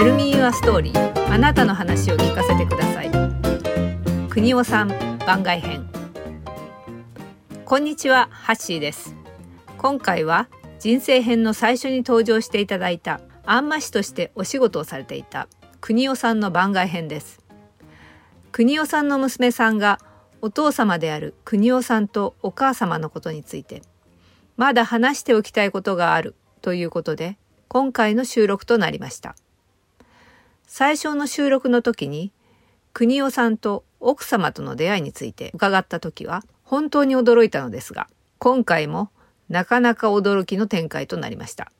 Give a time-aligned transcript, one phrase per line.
[0.00, 0.94] Tell me your story.
[1.30, 3.10] あなたの話を聞かせてください。
[4.30, 4.88] 国尾さん
[5.26, 5.90] 番外編。
[7.66, 9.14] こんにちはハッシーです。
[9.76, 15.48] 今回は人生編の最初に登場していただいた安間師としてお仕事をされていた
[15.82, 17.44] 国尾さんの番外編です。
[18.52, 19.98] 国尾さんの娘さんが
[20.40, 23.82] お父様である国尾さんとお母様のことについて
[24.56, 27.36] まだ話しておきたいことがあるということで
[27.68, 29.36] 今回の収録となりました。
[30.72, 32.30] 最初の収録の時に
[32.92, 38.06] 国尾さんと奥様との出会いについて伺った時は本当に驚いたのですが
[38.38, 39.10] 今回も
[39.48, 41.72] なかなか驚きの展開となりました。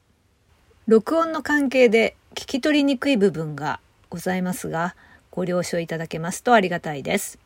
[0.89, 4.97] 録音の関係で聞き取りにくい部分がございますが
[5.31, 7.39] ご了承いただけますとありがたいです。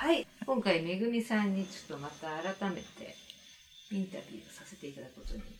[0.00, 0.26] はい。
[0.44, 3.14] 今回めぐみさんにちょっとまた改めて
[3.92, 5.51] インタビューをさせていただくことに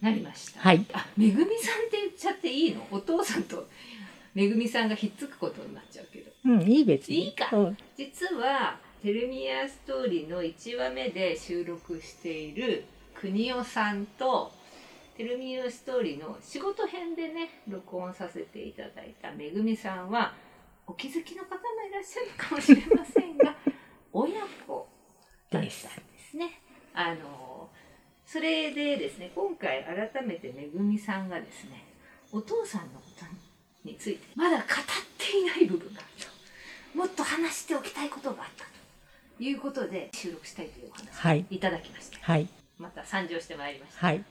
[0.00, 0.84] なりましたはい。
[0.92, 2.86] あめぐみさんって言っちゃっていいの？
[2.90, 3.66] お父さんと
[4.34, 7.24] めぐみさんがひっつくことになっちゃうけどうん、いい別に。
[7.24, 14.52] いいかうん実は「テルミアストーリー」の1話目で収録している国尾さんと
[15.16, 20.34] 「テルミアストーリー」の仕事編でね録音させていただいためぐみさんは
[20.86, 23.56] お気づきの方もいらっしゃるかもしれませんが
[24.12, 24.88] 親子
[25.50, 26.60] だったんですね。
[26.94, 27.55] あの
[28.36, 31.86] それでですね今回改めてめぐみさんがですね
[32.30, 33.24] お父さんのこと
[33.88, 34.66] についてまだ語っ
[35.16, 36.26] ていない部分がある
[36.92, 38.66] ともっと話しておきたいことがあった
[39.38, 42.46] ということで収録したいというお話はいをいただきました、はい。
[42.78, 44.24] また参上してまいりました、はい。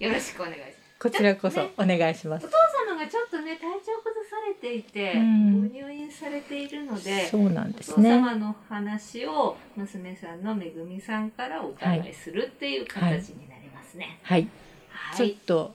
[0.00, 2.48] よろしくお願いしますこちらこそねお願いしますお。
[2.48, 2.56] 父
[2.88, 8.10] 様がちょっとね体調崩されていて、うんご入院されているのでそうなんでお父すね。
[8.10, 14.18] 様の話を娘さんのめぐみさんからお伺いするっていう形になりますね。
[14.22, 14.44] はい。
[14.44, 15.34] ちょっはい。
[15.46, 15.74] と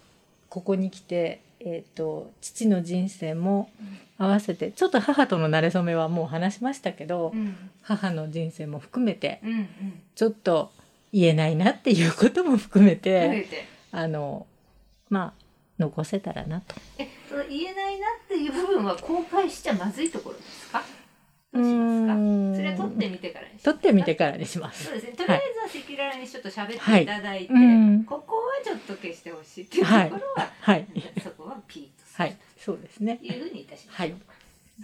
[0.50, 3.70] ここに来て、えっ、と父の人生も
[4.18, 9.68] 合わせて、ちょっと母との馴れ初めはもう話しましたけど、うん母の人生も含めてうんうん。
[10.16, 10.72] ちょっと
[11.14, 14.46] 言えないなっていうことも含め増て、えてあの
[15.10, 15.44] まあ
[15.80, 16.76] 残せたらなと。
[16.98, 20.84] えその言えないなっていう部分は公開しちゃまずいところですか？
[21.54, 22.14] どうしますか？
[22.14, 24.94] んそれは撮ってみてからにし撮ってみてからにしますそう。
[24.94, 25.14] ですね。
[25.14, 30.88] とりあえずは赤裸々にちょっと喋っていただいて、うんここはちょっと消してほしいっていうところは、はい。
[31.24, 32.38] そこはピーッとするはい。
[32.58, 33.26] そうですねと。
[33.26, 34.00] いうふうにいたしましょう。
[34.02, 34.16] はい。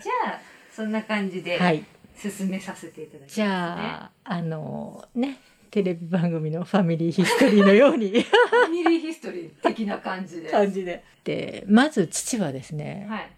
[0.02, 1.86] じゃあそんな感じではい。
[2.16, 3.34] 進めさせていただきます、ね。
[3.34, 5.40] じゃあ、あのね、
[5.74, 10.52] テレビ番組のファミリーヒストリーのようにファミリーヒストリー的な感じで。
[10.52, 11.04] 感じで。
[11.24, 13.32] で、まず父はですね、はい。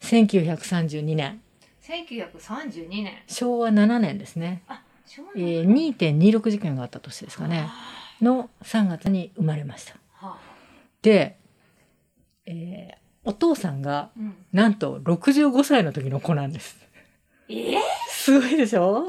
[0.00, 1.42] 1932年、
[1.82, 3.12] 1932年。
[3.26, 7.68] 昭和7年ですね、あ、昭和えのー、2.26事件があった年ですかね、
[8.22, 9.94] の3月に生まれました。
[9.94, 10.38] はあ、
[11.02, 11.36] で、
[12.46, 14.36] えーお父さんがうん。
[14.52, 16.76] なんと65歳の時の子なんです。
[17.48, 17.74] えー、
[18.26, 19.08] すごいでしょ？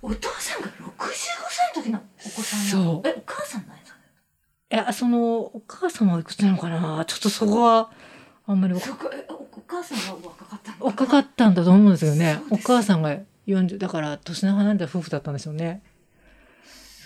[0.00, 0.72] お父さんが65
[1.50, 3.08] 歳の時のお子さんそう。
[3.08, 3.96] え、お母さん何歳
[4.70, 7.04] いや、その、お母様はいくつなのかな？
[7.04, 7.90] ちょっとそこは、
[8.46, 8.80] あんまりおお
[9.66, 12.38] 母さんが若かったの若かったんだと思うんですよね。
[12.50, 15.82] お母さんが40、だから年の離れた夫婦だったんでしょうね。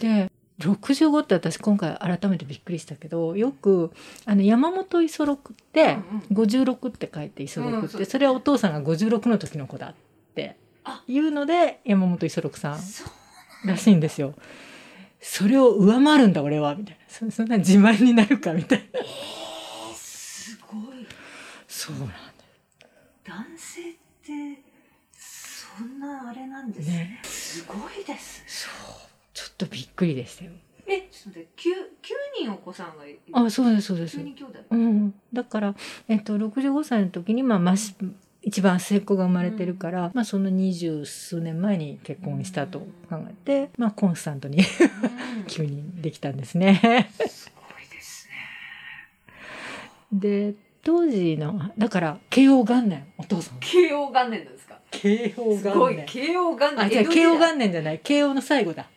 [0.03, 3.91] で、65って私今回改めてびっくりしたけど、よく、
[4.27, 5.97] あの、山本五十六って、
[6.31, 6.45] うんうん。
[6.45, 9.95] 56って書いて五十六って、うんそれはお父さんが56の時の子だっ
[10.35, 10.57] て。
[10.61, 10.68] あ
[11.07, 12.79] いうので、山本五十六さん
[13.67, 14.35] らしいんですよ。
[15.21, 17.01] それを上回るんだ俺は、みたいな。
[17.09, 19.01] そそんな自慢になるか、みたいな。
[19.95, 21.07] すごい
[21.67, 22.15] そうなんだ。
[23.25, 23.95] 男性っ
[24.25, 24.63] て
[25.13, 29.09] そんなあれなんですねねすごいですそう。
[29.35, 30.53] ちょっとびっくりでしたよ。
[30.89, 31.71] えちょっと待って九
[32.01, 34.19] 九人お子さんがいるあ、そうです、そうです
[34.71, 35.75] うん、だから、
[36.09, 37.95] えっと、65歳の時に、まあ、まし
[38.49, 42.79] 一番末っ子が生まれてるから、まあ、その二十数年前に結婚したと
[43.11, 45.45] 考えて、まあ、コンスタントにうん。
[45.47, 47.11] 急にできたんですね。
[47.29, 48.27] すごいです
[50.13, 50.19] ね。
[50.21, 53.05] で当時のだから慶応元年。
[53.19, 53.59] お父さん。
[53.61, 54.79] 慶応元年ですか？
[54.91, 55.97] 慶応すごい。
[55.97, 56.81] 元年慶応元年。
[56.87, 57.99] あじゃ慶応元年じゃない。
[57.99, 58.89] 慶応の最後だ。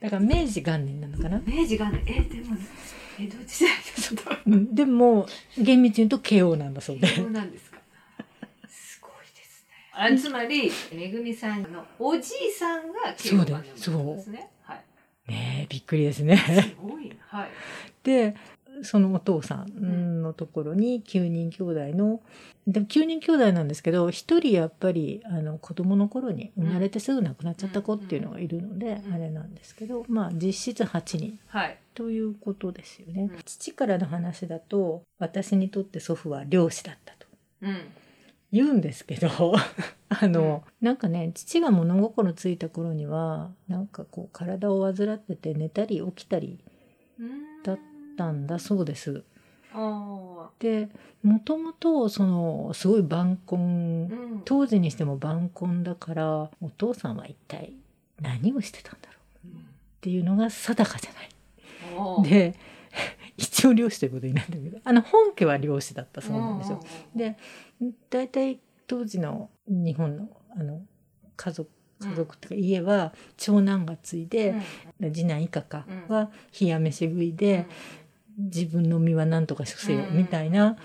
[0.00, 1.40] だから明治元年なのかな。
[1.46, 2.02] 明治元年。
[2.06, 2.56] えでも
[3.18, 5.26] 江戸時代 でも
[5.56, 7.06] 厳密に言うと慶応なんだそうで。
[7.08, 7.69] 慶応なんです
[10.02, 14.50] あつまりめぐみさんのおじいさんが慶応元年なんですね。
[14.62, 15.30] はい。
[15.30, 16.38] ねえびっくりですね。
[16.38, 17.14] すごい。
[17.26, 17.50] はい。
[18.02, 18.34] で
[18.82, 22.22] そのお父さんのところに9人兄弟の、
[22.66, 29.12] でも9人兄弟なんですけど1人やっぱりあの子供の頃に生まれてすぐ亡くなっちゃった子っていうのがいるので、うん。
[29.12, 31.38] あれなんですけどまあ実質8人。
[31.48, 31.76] はい。
[31.92, 33.28] ということですよね。
[33.30, 33.38] うん。
[33.44, 37.26] 父からの話だと私にとって祖父は漁師だったと。
[37.60, 37.76] うん。
[38.52, 39.28] 言うんですけど
[40.08, 46.58] あの、なんかね父が物心ついた頃にはなんかこう体を患ってて寝たり起きたり
[47.62, 47.78] だっ
[48.16, 49.22] たんだそうです。
[49.72, 50.88] あで
[51.22, 54.42] もともとそのすごい晩婚ん。
[54.44, 57.72] 当時にしても晩婚だからお父さんは一体
[58.20, 59.14] 何をしてたんだろ
[59.44, 59.50] うっ
[60.00, 62.28] ていうのが定かじゃない。
[62.28, 62.54] で
[63.40, 66.80] 一応漁師ということになるんだけどあの本家は漁師だったそうなんですよ。
[67.16, 67.36] で
[68.10, 70.82] 大体当時の日本のあの
[71.36, 71.70] 家族
[72.00, 74.54] 家族っていうか家は長男が継いで、
[75.12, 76.14] 次男以下かうん。
[76.14, 77.66] は冷や飯食いで、
[78.38, 80.76] 自分の身は何とかせよみたいな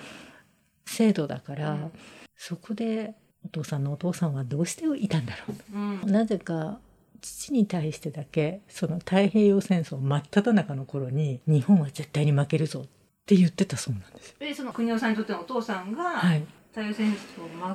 [0.85, 1.91] 制度だから、うん。
[2.35, 3.15] そこで
[3.45, 5.77] お父さんのお父さんはどうしていたんだろう。
[5.77, 5.99] うん。
[6.01, 6.79] となぜか
[7.21, 12.87] 父に対してだけその太平洋戦争真っ只中の頃に日本は絶対に負けるぞっ
[13.25, 14.29] て言ってたそうなんです。
[14.29, 14.35] よ。
[14.39, 17.15] え、その国尾さんにとってのお父さんが、はい、太陽戦争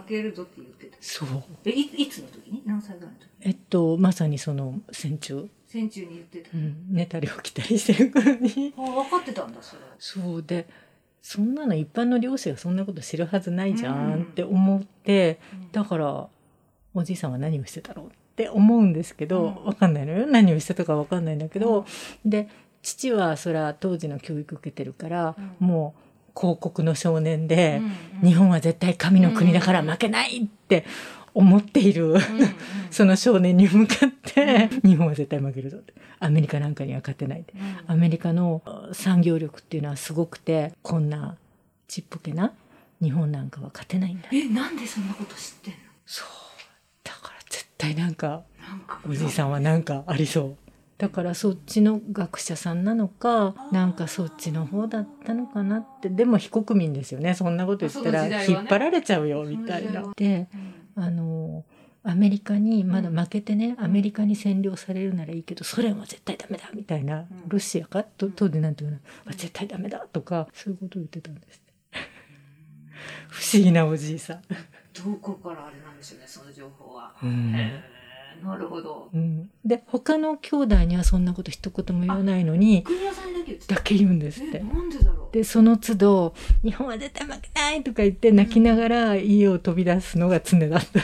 [0.01, 0.97] 負けるぞって言ってた。
[1.01, 1.29] そう。
[1.65, 2.63] え、いいつの時に？
[2.65, 6.51] 何歳ぐらいの時えっとまさにその戦中、戦中に言ってた。
[6.55, 8.73] うん、寝たり起きたりしてる頃に。
[8.77, 9.83] あ分かってたんだ、それ。
[9.99, 10.69] そうで
[11.23, 15.39] そんなの一般の漁師がそんなこと知るはずないじゃんって思って、
[15.73, 16.29] だから
[16.95, 18.17] おじいさんは何をしてたろうって
[18.49, 19.65] 思うんですけど、うん。
[19.67, 20.27] わかんないのよ。
[20.27, 21.85] 何をしてたかわかんないんだけど、
[22.25, 22.49] で
[22.83, 25.67] 父はそれは当時の教育受けてるから、うん。
[25.67, 26.01] もう
[26.41, 27.81] 広告の少年で、
[28.23, 30.85] うん日本は絶対神の国だから負けないって
[31.33, 32.21] 思っている、うんうん
[32.91, 35.95] その少年に向かって、日本は絶対負けるぞって。
[36.19, 37.55] アメリカなんかには勝てないって。
[37.55, 37.93] うん。
[37.93, 38.63] アメリカの
[38.93, 41.37] 産業力っていうのはすごくてこんな
[41.89, 42.53] ちっぽけな
[43.01, 44.29] 日本なんかは勝てないんだ。
[44.33, 45.79] え、なんでそんなこと知ってんの？
[46.05, 46.29] そう
[47.81, 49.01] 対なんかなんか。
[49.09, 50.57] おじいさんはなんかありそう。
[50.99, 56.11] だからそっちの学者さんなのかなんかそっちの方だったのかなって。
[56.11, 57.35] でも非国民ですよね。
[57.35, 60.13] そんなこと言ったら引っ張られちゃうよみたいな。
[60.15, 60.49] で
[60.97, 61.03] うん。
[61.03, 61.65] あの
[62.03, 67.27] アメリカにまだ負けてね、アメリカに占領されるならいいけどソ連は絶対ダメだみたいな、うん。
[67.49, 68.03] ロシアか？
[68.05, 68.99] と当時なんていうの？
[69.27, 71.63] あ絶対ダメだとかそういうことを言ってたんです
[73.29, 74.43] 不思議なおじいさん。
[74.93, 77.15] どこからあれなんでしょうね、その情報は。
[77.23, 77.55] うん
[78.43, 79.11] なるほど。
[79.13, 84.61] うん、で他の兄弟にはそんなこと一言も言わないのに国尾さんにだけだけ言うんですっえ、て。
[84.61, 85.35] なんでだろう。
[85.35, 86.35] でその都度
[86.65, 91.01] 「日本は絶対負けない!」とか言って泣きながら家を飛び出すのが常だった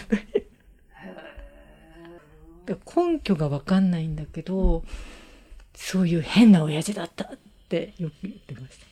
[2.75, 4.82] と根拠が分かんないんだけど
[5.75, 8.87] そういう変な親父だったってよく言ってました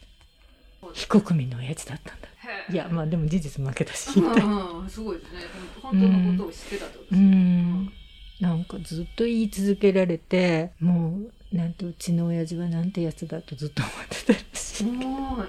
[0.92, 2.28] 非国民の親父だったんだ
[2.70, 4.86] いやまあでも事実負けたしうみたいな。
[4.88, 5.40] すごいですね。
[5.82, 7.26] 本当のことを知ってたってことでうすね。
[7.26, 7.92] ん
[8.40, 11.18] なんかずっと言い続けられても
[11.52, 14.88] うなんてうちの親父はなんてやつだとずっと思ってたらしい。
[14.88, 14.92] う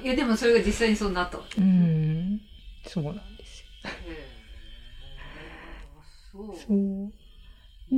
[0.01, 1.61] んいやでもそれが実際にそうなったわけ。
[1.61, 2.41] うん
[2.85, 3.65] そうなんですよ。
[6.31, 6.55] そう。
[6.67, 7.11] そう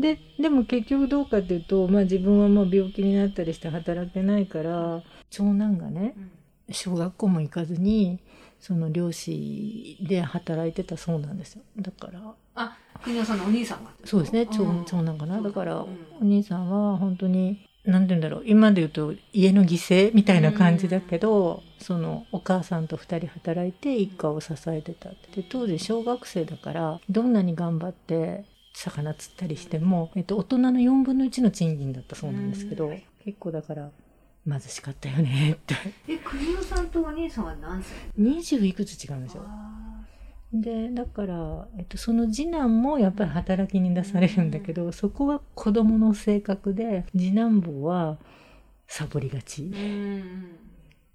[0.01, 6.31] ででも結局どうかっていうと、まあ、自分はもう病気になったりして働けないから長男がねうん
[6.69, 8.19] 小学校も行かずに
[8.59, 11.61] その漁師で働いてたそうなんですよ。
[11.79, 12.19] だから。
[12.55, 13.91] あ、国尾さんのお兄さんが。
[14.03, 14.45] そうですね。
[14.47, 15.41] 長,、うん長男かな。
[15.41, 15.87] だから、うん。
[16.21, 18.43] お兄さんは本当に何て言うんだろう。
[18.45, 25.41] 今で言うと家の犠牲みたいな感じだけど、そのお母さんと2人働いて一家を支えてたって。
[25.41, 33.01] で当時小学生だからどんなに頑張って魚釣ったりしても、えっと、大人の4分の1の賃金だったそうなんですけど、うん。
[33.23, 33.89] 結構だから
[34.47, 35.75] 貧しかったよねって。
[36.07, 39.43] え、国尾さんとお兄さんは何歳？20いくつ違うんですよ。
[39.45, 39.77] あ
[40.53, 48.17] でだから、えっと、その次男もやっぱり働きに出されるんだけど、そこは子供の性格で次男坊は
[48.87, 50.55] サボりがち、ーうん。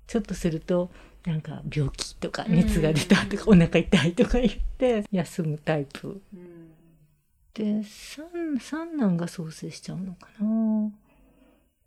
[0.06, 0.90] ちょっとすると
[1.24, 6.20] なんか病気とか熱が出たとか、お腹痛いとか言って休むタイプ。
[6.34, 6.72] うん。
[7.54, 10.90] で三三男が創生しちゃうのかな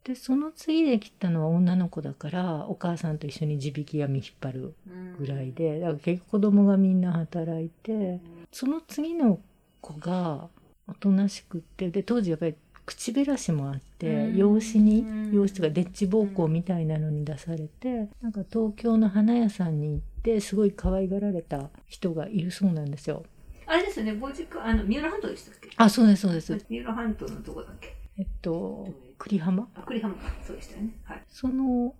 [0.06, 8.20] でその次で来たのは女の子だからお母さんと一緒に地引き網引っ張るうんぐらいでだから結局子供がみんな働いて
[8.52, 9.40] その次の
[9.82, 10.48] 子が
[10.88, 23.24] おとなしくってで当時やっぱり口減らしもあってうん養子にうん養子とかデッチ奉公みたいなのに出されてなんか東京の花屋さんに行ってすごい可愛がられた人がいるそうなんですよ。
[23.66, 25.70] あれですよね、ご実家、あの、三浦半島でしたっけ？
[25.76, 26.56] あそうですそうです。
[26.70, 27.96] 三浦半島のどこだっけ？
[28.20, 29.68] えっと栗浜？
[29.76, 30.16] あ、栗浜。
[30.16, 30.22] か。
[30.46, 30.90] そうでしたよね。
[31.04, 31.24] はい。
[31.28, 31.94] その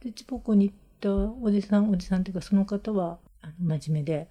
[0.00, 1.12] デッチ奉公に行った
[1.42, 4.28] おじさんおじさんっていうかその方はあの真面目で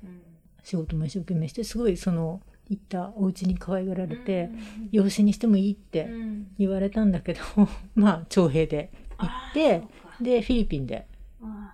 [0.64, 4.50] 仕事も一生懸命してすごいその行ったお家に可愛がられて、
[4.92, 6.10] 養子にしてもいいって
[6.58, 7.42] 言われたんだけど
[7.96, 9.84] まあ徴兵で行って
[10.22, 11.06] でフィリピンで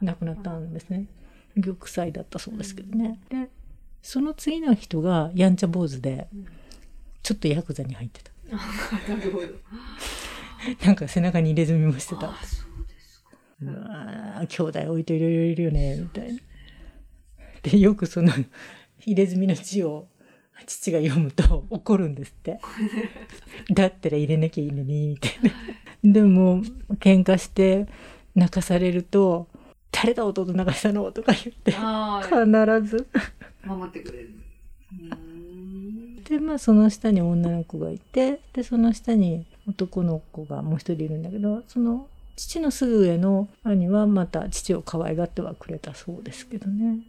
[0.02, 1.06] 亡くなったんですね。
[1.56, 3.50] 玉砕だったそうですけどね、で
[4.02, 6.28] その次の人がやんちゃ坊主で
[7.24, 8.32] ちょっとヤクザに入ってた。
[9.14, 9.48] なるほど。
[10.86, 13.38] なんか背中に入れ墨もしてたあそうですか。
[13.62, 16.40] うわー兄弟多いといろいろいるよねみたいな
[17.64, 18.32] でよくその
[19.06, 20.08] 入れ墨の字を
[20.66, 22.60] 父が読むと 怒るんですって
[23.74, 25.32] だったら入れなきゃいいのにみたい
[26.04, 26.62] なでも
[27.00, 27.88] 喧嘩して
[28.36, 29.48] 泣かされると
[29.92, 33.08] 「誰だ弟泣かしたの?」とか言って必ず
[33.66, 34.34] 守ってくれる。
[36.28, 47.00] でまあその下に女の子がいてでその下に男の子がもう一人いるんだけどその父のすぐ上の兄はまた父を可愛がってはくれたそうですけどね。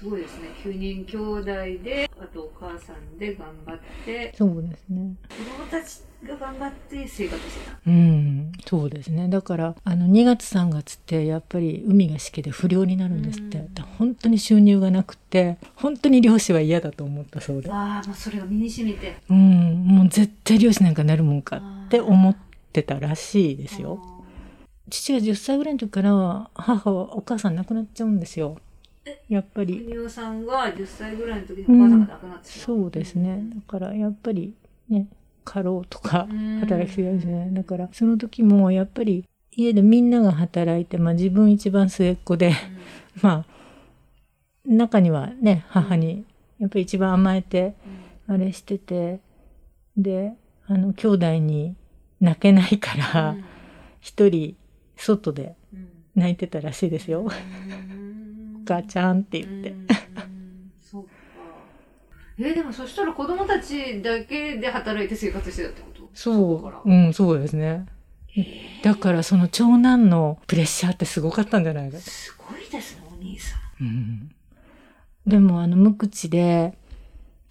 [0.00, 0.48] すごいですね。
[0.64, 1.44] 9人兄弟
[1.84, 5.14] で、あとお母さんで頑張って、そうですね。
[5.28, 7.78] 子供たちが頑張って生活してた。
[7.86, 9.28] うん、そうですね。
[9.28, 13.62] だから、あの、2月3月って、やっぱり海がしけで不漁になるんですって。
[13.98, 17.70] 本当に収入がなくて、本当に漁師は嫌だと思ったそうで。
[17.70, 19.18] ああ、もうそれが身に染みて。
[19.28, 22.34] うん、もう絶対漁師なんかなるもんかって思っ
[22.72, 24.00] てたらしいですよ。
[24.88, 28.56] 父が10歳ぐらいの時から、母はお母さん亡くなっちゃうんですよ。
[29.28, 29.80] やっぱり。
[29.80, 32.78] 国尾さんが10歳ぐらいの時にお母さんが亡くなってしまう。
[32.78, 33.42] そうですね。
[33.54, 34.54] だから、やっぱり
[34.88, 35.08] ね、
[35.44, 37.48] 過労とか、うん働きすぎなんですね。
[37.52, 42.52] だから、その時もやっぱり家でみんなが働いて、まあ自分一番末っ子で、
[43.22, 43.46] まあ、
[44.66, 46.24] 中にはね、母に
[46.58, 47.74] やっぱり一番甘えて、
[48.26, 49.20] あれしてて、
[49.96, 50.34] で、
[50.66, 51.74] あの、兄弟に
[52.20, 53.36] 泣けないから、
[54.00, 54.56] 一人
[54.96, 55.56] 外で
[56.14, 57.26] 泣いてたらしいですよ。
[58.70, 59.70] ガチャンって言って。
[59.70, 59.86] うん
[60.80, 61.10] そうか。
[62.38, 66.08] えーでもそしたら子供たちだけで働いて生活してたってこと？
[66.14, 67.86] そう、うん、そうですね。
[68.84, 72.02] だからその長男のプレッシャーってすごかったんじゃないかと。
[72.04, 73.84] すごいですね、お兄さん。
[73.84, 74.30] うん、
[75.26, 76.78] でもあの無口で、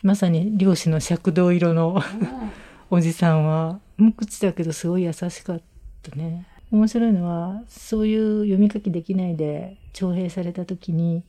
[0.02, 2.02] まさに漁師の赤道色の
[2.90, 5.62] おじさんは、無口だけどすごい優しかっ
[6.02, 6.48] たね。
[6.72, 11.24] 面白いのは、そういう読み書きできないで徴兵された時に、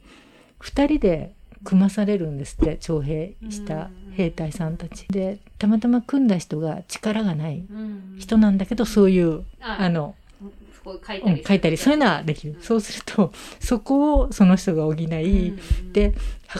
[0.58, 5.06] 二人で組まされるんですって、徴兵した兵隊さんたち。
[5.08, 10.14] で、たまたま組んだ人が力がないうん人なんだけど、そういう、ああの、
[10.84, 12.56] 書いたりうん書いたり、そういうのはできる。
[12.60, 15.06] そうすると、そこをその人が補い、
[15.92, 16.14] で、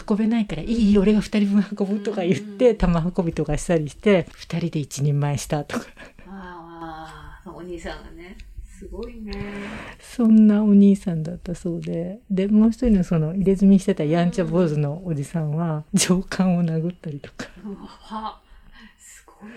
[0.07, 5.85] 運べないから、いい、俺が二人分運ぶとか言って、玉運びとかしたりして、二人で一人前したとか。
[6.27, 8.37] ああ、お兄さんがね。
[8.81, 9.31] すごいね。
[9.99, 12.19] そんなお兄さんだったそうで。
[12.31, 17.45] で、もう一人のその入れ墨してたやんちゃ坊主のおじさんは、上官を殴ったりとか。
[18.97, 19.51] すごい。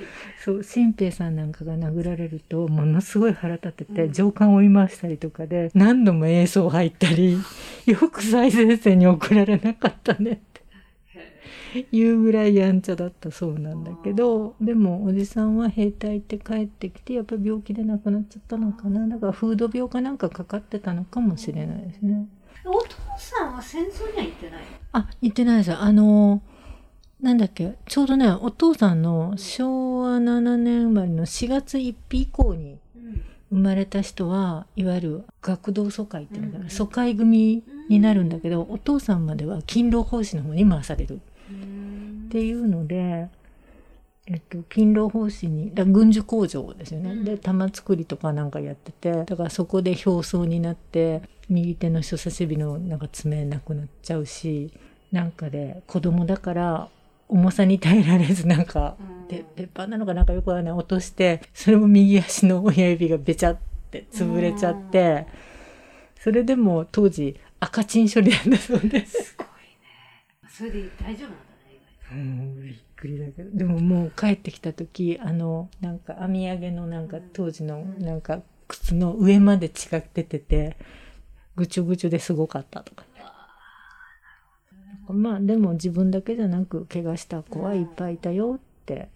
[0.45, 7.39] そう、新平さんなんかが殴られると、ものすごい腹立ってて、うん上官を追い回したりとかで、何度も映像入ったり、
[7.87, 10.43] よく最前線に送られなかったね
[11.81, 19.07] っていうぐらいやんちゃだったそうなんだけど、でもおじさんは兵隊行って帰ってきて、やっぱり病気で亡くなっちゃったのかな？
[19.09, 22.27] だから風土病かなんかかかってたのかもしれないですね。
[22.65, 24.63] お父さんは戦争には行ってない？
[24.93, 25.71] あ、言ってないです。
[25.71, 25.81] よ。
[25.81, 26.43] あの、
[27.21, 32.79] なんだっけ、ちょうどね、お父さんの昭和7年生まれの4月1日以降に
[33.51, 36.71] 生まれた人は、いわゆる学童疎開っていうのかな、うん。
[36.71, 41.21] 疎開組になるんだけど、お父さんまでは勤労奉仕の方に回される
[41.51, 43.29] っていうので、
[44.27, 47.11] えっと、勤労奉仕に、だ軍需工場ですよね。
[47.11, 54.73] うんで、玉作りとかなんかやってて、だからそこで表層になって、右手の人差し指のなんか爪なくなっちゃうし、
[55.13, 56.89] なんかで子供だから
[57.29, 58.97] 重さに耐えられずなんか、
[59.29, 63.59] で鉄板なのかなんかよくわかんない落として、それも右足の親指がべちゃっ
[63.91, 65.27] て潰れちゃって、
[66.19, 69.37] それでも当時赤チン処理なんだそうです。
[70.57, 71.45] それで大丈夫なんだ
[72.13, 73.57] うん、びっくりだけど。
[73.57, 80.77] でももう帰ってきた時、あの、なんか編み上げのなんか当時のうんなんか靴の上まで血が出てて、
[81.57, 83.05] ぐちょぐちょですごかったとか。
[85.09, 89.09] まあでも自分だけじゃなく怪我した子はいっぱいいたよって。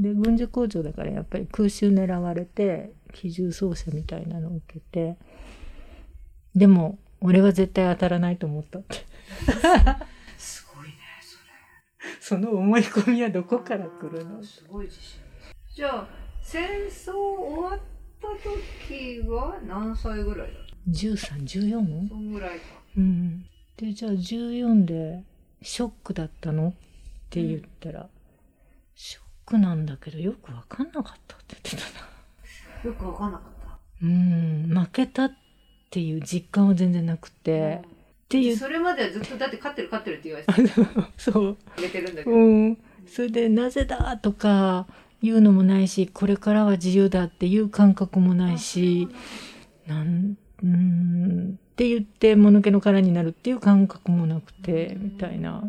[0.00, 5.16] で、軍需工場だからやっぱり空襲狙われて、機銃操作みたいなのを受けて、
[6.54, 8.98] でも俺は絶対当たらないと思ったって。
[12.20, 14.42] その思い込みはどこから来るの？
[14.42, 15.20] すごい自信。
[15.74, 16.08] じゃあ、
[16.42, 17.80] 戦争終わっ
[18.20, 18.28] た
[18.88, 20.58] 時は何歳ぐらいだ？
[20.60, 22.08] っ 1314?
[22.08, 22.64] そんぐらいか。
[22.96, 23.44] うん、
[23.76, 25.24] でじゃあ14で
[25.62, 26.68] ショックだったの？
[26.68, 26.72] っ
[27.30, 28.08] て言ったら、
[28.94, 32.08] ショックなんだけどよく分かんなかったって言ってたな。
[32.84, 33.78] よく分かんなかった。
[34.02, 34.68] うん。
[34.74, 35.32] 負けたっ
[35.90, 37.82] ていう実感は全然なくて、
[38.28, 38.56] っていう。
[38.56, 40.72] それまではずっとだって勝ってる勝ってるって言われて
[41.16, 44.86] そう、あげてるんだけど、うん、それでなぜだとか
[45.22, 49.08] 言うのもないしこれからは自由だっていう感覚もないし
[49.86, 55.64] なんうんって言ってもぬけの殻になるっていう感覚もなくてみたいな。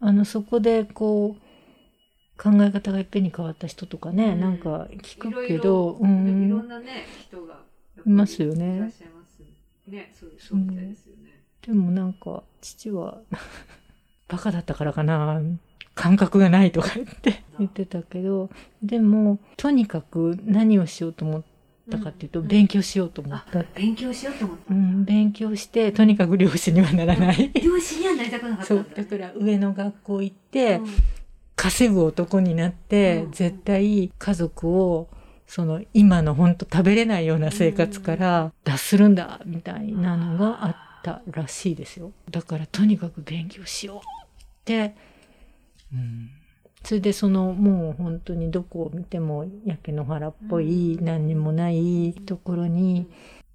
[0.00, 4.40] あのそこでこう考え方がいっぺんに変わった人とかね、うん。
[4.40, 7.62] なんか聞くいろいろけどいろうんなね人が
[8.06, 8.76] いますよね。
[8.76, 9.18] いらっしゃいます。
[9.88, 11.07] ねそうそうみたいですよね、
[11.68, 13.18] でもなんか父は
[14.26, 15.40] バカだったからかな。
[15.94, 17.42] 感覚がないとか言って。
[17.58, 18.50] 言ってたけど
[18.82, 21.44] でもとにかく何をしようと思っ
[21.90, 22.46] たかっていうと、うん。
[22.46, 27.50] 勉強しようと思った、勉強しようと思った、うん、勉強してとにかく漁師にはならない。
[27.60, 28.80] 漁師にはなりたくなかっただ。
[28.80, 30.86] うだから上の学校行って、うん。
[31.56, 33.32] 稼ぐ男になって、うん。
[33.32, 35.08] 絶対家族を
[35.48, 42.12] その今の本当食べれないような生活から脱するんだみたいなのがあったらしいですよ。
[42.30, 44.94] だからとにかく勉強しようって、
[45.92, 46.30] うん、
[46.84, 53.08] それでそのもう本当にどこを見ても焼け野原っぽい、うん何にもないところに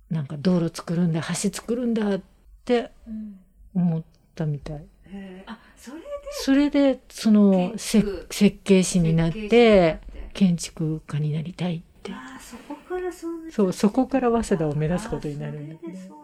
[0.10, 2.22] なんか道路作るんだ橋作るんだっ
[2.66, 3.40] てうん。
[3.76, 4.04] 思っ
[4.36, 4.86] たみたい。
[5.08, 5.52] へー。
[5.52, 8.30] あそれでそれでその設
[8.64, 10.00] 計士になって
[10.34, 12.12] 建築家になりたいって。
[12.12, 15.94] あーそこからそうなそうそこから早稲田を目指すことになるんだけど。
[15.94, 16.23] あー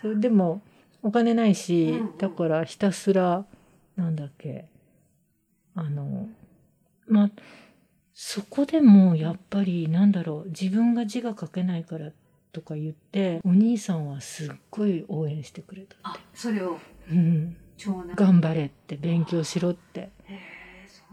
[0.00, 0.62] それでも
[1.02, 3.44] お金ないし、だからひたすら
[3.96, 4.66] なんだっけ
[5.74, 6.28] あの
[7.06, 7.30] まあ
[8.12, 12.10] そこでもやっぱりなんだろう自分が字が書けないから
[12.52, 16.78] とか言ってお兄さんはすっごい応援してくれたあそれを？
[17.10, 17.56] うん、
[18.14, 20.10] 頑張れって勉強しろって。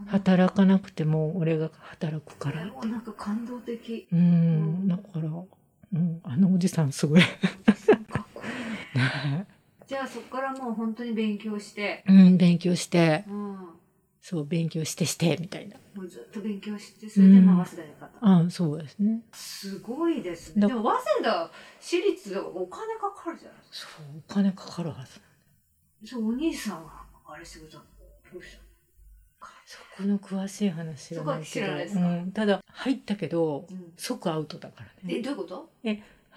[0.06, 2.86] 働かなくても俺が働くからって。
[2.86, 4.06] なんか感動的。
[4.12, 4.86] うん。
[4.86, 7.20] だから、うん、あのおじさんすごい
[9.86, 13.24] じゃあそこからもう本当に勉強して、うん勉強して。
[13.26, 13.68] うん、も
[14.20, 15.76] そう勉強してしてみたいな。
[15.96, 19.22] うずっと勉強してそれでまあ早稲田に受かった、あそうですね。
[19.32, 20.62] すごいですね。
[20.62, 23.92] だでも早稲田私立お金かかるじゃないですか。
[23.96, 25.20] そうお金かかるはず。
[26.06, 27.84] そうお兄さんはあれしてくれたの
[28.32, 28.62] どうした？
[29.64, 35.70] そこの詳しい話知らないけそこは知らないですうん、ただ入ったけどの、うん、即アウトだからえねどういうこと？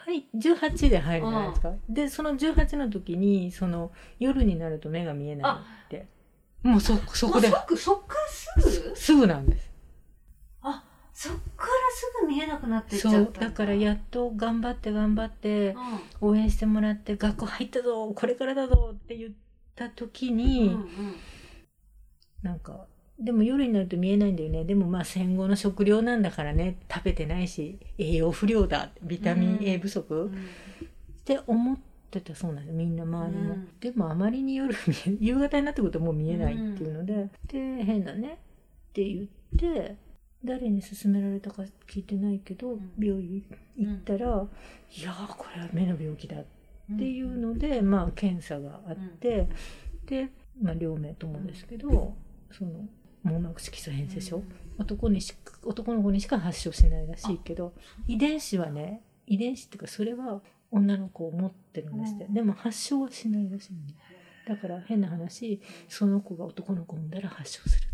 [0.06, 5.52] はい18で入るじゃないですか、でその18の時にその夜になると目が見えない
[5.86, 6.08] って。
[6.64, 7.50] もうそそこで。
[7.50, 8.96] もうそっそっからすぐ？
[8.96, 9.72] すぐなんです。
[11.14, 15.76] そっからすぐ見えなくなってっちゃったそんうだからやっと頑張って頑張って
[16.22, 19.32] う応援してもらって学校入ったぞこれからだぞって言っ
[19.76, 20.88] た時に、んうんうん。
[22.42, 22.88] なんか
[23.22, 24.66] でも夜になると見えないんだよね。
[24.66, 26.78] でもまあ戦後の食料なんだからね。
[26.92, 28.90] 食べてないし栄養不良だ。
[29.04, 30.30] ビタミン A 不足、うん。
[30.30, 30.34] っ
[31.24, 31.78] て思っ
[32.10, 33.70] てたそうなんですみんな周りも、うん。
[33.80, 34.74] でもあまりに夜
[35.20, 38.40] 夕方になってくるともう見えないっていうので、で変だね。
[38.90, 39.96] って言って
[40.44, 42.92] 誰に勧められたか聞いてないけど、ん。
[43.00, 43.44] 病院
[43.78, 44.48] 行ったら、
[44.98, 46.40] いやーこれは目の病気だ。
[46.40, 46.46] っ
[46.90, 49.48] うんていうので、まあ検査があって、
[50.06, 50.30] で、
[50.62, 52.16] まあ、両名ともですけど、
[52.52, 52.88] その
[53.24, 54.44] 網膜色素変性症、
[54.78, 57.74] 男にしか男の子にしか発症しないらしいけど
[58.08, 62.34] 遺伝子はね遺伝子っていうかそれは女の子を持ってるんですって、うん。
[62.34, 63.96] でも発症はしないらしいね。
[64.48, 67.88] だから変な話その子が男の子を産んだら発症する、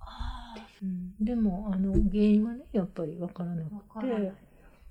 [0.00, 4.32] あうん、でもあの原因はねやっぱり分からなくて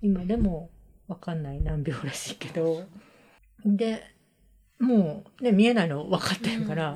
[0.01, 0.69] 今でも
[1.07, 2.83] 分かんない難病らしいけど。
[3.65, 4.03] で
[4.79, 6.95] もう、ね、見えないの分かってるから、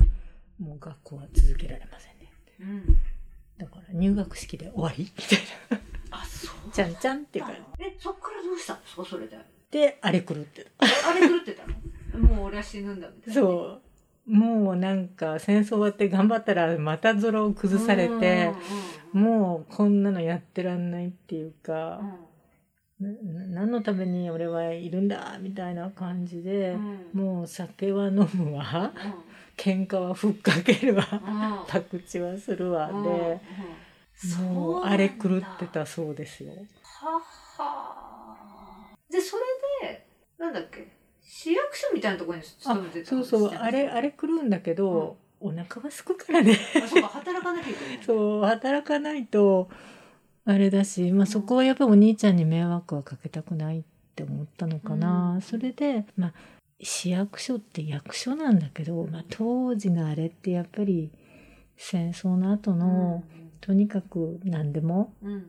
[0.58, 2.12] もう学校は続けられません。
[2.12, 2.13] ね
[2.60, 2.98] うん。
[3.58, 5.04] だから入学式で終わり？
[5.04, 5.38] みたい
[5.70, 6.70] なあそう。
[6.72, 9.36] ちゃんちゃんっていう感えそっからどうしたんですかそれで。
[9.70, 11.62] じであれ狂ってあれ狂ってた
[12.16, 12.28] の？
[12.28, 13.40] もう俺は死ぬんだみたたいな。
[13.40, 14.32] そう。
[14.32, 18.22] もうなんか戦争終わって頑張ったらまたゾロを崩されてうんうん
[19.14, 22.00] うんもうこんなのやってらんないっていうか
[23.00, 27.10] う、なな何のために俺はいるんだみたいな感じで、ん。
[27.12, 28.92] もう酒は飲むわ
[29.56, 31.06] 喧嘩はふっかけるわ。
[31.26, 31.58] うん。
[31.58, 32.90] うん宅地はするわ。
[32.90, 33.02] うん。
[33.02, 33.12] で、う
[34.42, 36.52] んもうあれ狂ってたそうですよ。
[36.82, 37.20] は
[37.58, 38.36] は
[39.10, 39.36] でそ
[39.82, 40.06] れで
[40.38, 40.88] なんだっけ？
[41.20, 43.48] 市役所みたいなところに勤めてたそうそう。
[43.50, 46.56] あれあれ狂うんだけど、お腹はすくからね。
[46.76, 47.08] あそうか。
[47.08, 47.98] 働かなきゃいけない。
[48.06, 49.68] そう働かないと
[50.44, 53.82] あれだし、まあ、そこはやっぱりお兄ちゃんに迷惑はかけたくないっ
[54.14, 55.42] って思ったのかな、うん。
[55.42, 56.32] それでまあ
[56.84, 61.10] 市役所って役所なんだけど、まあ、当時のあれってやっぱり
[61.76, 63.24] 戦争の後の、
[63.60, 65.44] とにかく何でもうんうん。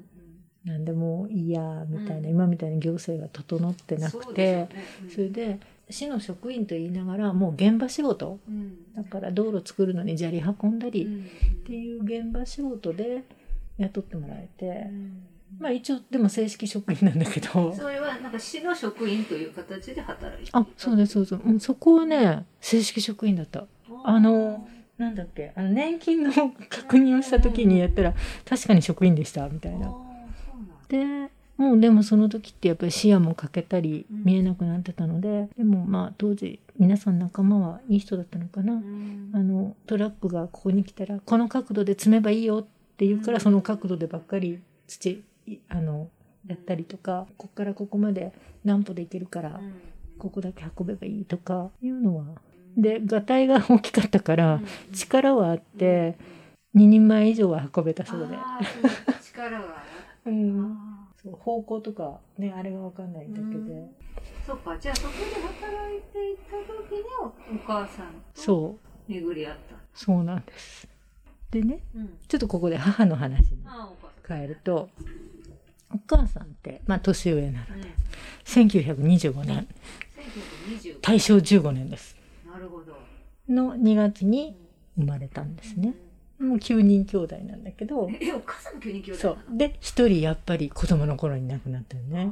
[0.63, 2.26] 何でもいいやみたいな、うん。
[2.28, 4.67] 今みたいに行政が整ってなくて
[5.13, 5.28] そ,、ね。
[5.28, 8.39] れで市の職員と言いながらもう現場仕事。
[8.48, 8.56] うん。
[8.56, 11.19] うんだから道路作るのに砂利運んだり、うん。
[11.19, 11.26] っ
[11.65, 13.24] ていう現場仕事で
[13.78, 15.28] 雇ってもらえて、うん
[15.60, 17.74] まあ一応でも正式職員なんだけど。
[17.74, 23.65] それはなんか市の職員という形で働いてあそうですそうそう、うん、そこはね正式職員だった。
[24.04, 25.52] あのなんだっけ？
[25.56, 26.32] あの年金の
[26.70, 28.13] 確認をした時にやったら
[28.46, 29.94] 確かに職員でしたみたいな。
[30.88, 34.24] でもうでもその時ってやっぱり視野も欠けたりうん。
[34.26, 39.32] 見えなくなってたので、でもまあ当時皆さん仲間はいい人だったのかな、うん。
[39.34, 43.41] あのトラックがここに来たらこの角度で積めばいいよって言うから、うん。
[43.41, 45.24] その角度でばっかり土い
[45.69, 46.10] あの
[46.47, 49.73] やったりとかここからここまで何歩で行けるからうん
[50.17, 52.25] ここだけ運べばいいとかいうのは。
[52.77, 54.60] でがたいが大きかったから
[54.91, 56.17] 力はあって
[56.75, 58.38] 2人前以上は運べたそうで、
[59.23, 59.77] 力が
[60.25, 60.77] あるうん、
[61.31, 63.88] 方向とかねあれが分かんないだけで、ー
[64.45, 67.31] そうかじゃあそこで働いていた時におお
[67.65, 68.77] 母さんと
[69.08, 69.75] 巡り合った。
[69.93, 70.86] そうなんです。
[71.51, 72.17] でねうん。
[72.27, 73.60] ちょっとここで母の話に
[74.27, 74.89] 変えると
[75.95, 77.84] お母さんってまあ年上なのうん。
[78.45, 79.67] 1925年。
[80.69, 82.15] 1920大正15年です。
[82.51, 82.95] なるほど。
[83.47, 84.58] の2月に
[84.97, 85.93] 生まれたんですね、
[86.39, 88.10] もう9人兄弟なんだけど。
[88.19, 89.38] えお母さんも急に兄弟そう。
[89.58, 92.31] で1人やっぱり子供の頃に亡くなったよね。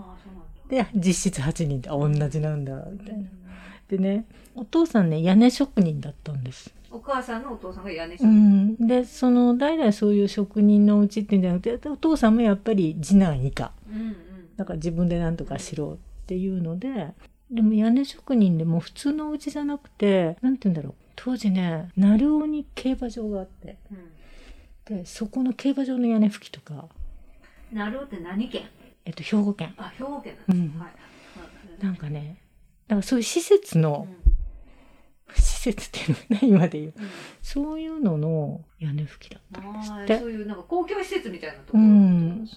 [0.70, 3.24] で実質8人ってあ同じなんだみたいな。
[3.88, 8.88] でねお父さんね屋根職人だったんですお母さんのお父さんが屋根職う人ん。
[8.88, 13.72] でその代々そういう職人のうちっていうんじゃなくてお父さんもやっぱり次男以下。
[13.90, 14.16] うんうん。
[14.56, 17.14] だから自分で何とかしろっていうので
[17.50, 20.94] でも屋根職人でも普通のお家じゃなくてなんて言うんだろう。
[21.16, 23.78] 当時ね鳴尾に競馬場があって。
[23.92, 24.98] うん。
[24.98, 26.90] でそこの競馬場の屋根拭きとか、
[27.72, 28.64] なるって何県？
[29.06, 29.74] えっと、兵庫県。
[29.78, 30.80] あ兵庫県なんうん。
[30.80, 31.84] はい。
[31.84, 32.38] なんかね
[32.88, 34.08] だからそういう施設の、
[35.36, 36.94] 施設っていうの何まで言う。
[37.42, 39.62] そういうのの屋根拭きだった。
[39.62, 40.20] んですって？
[40.20, 42.46] そういうなんか公共施設みたいなところうん。
[42.46, 42.52] だ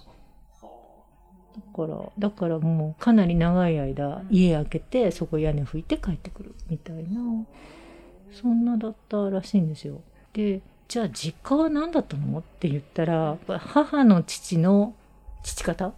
[1.74, 4.28] からだからもうかなり長い間うん。
[4.30, 7.20] 家開けてそこ屋根拭いて帰ってくるみたいな
[8.32, 10.02] そんなだったらしいんですよ。
[10.32, 12.38] でじゃあ実家は何だったの？
[12.38, 14.94] って言ったら母の父の
[15.46, 15.86] 父方？
[15.86, 15.92] あ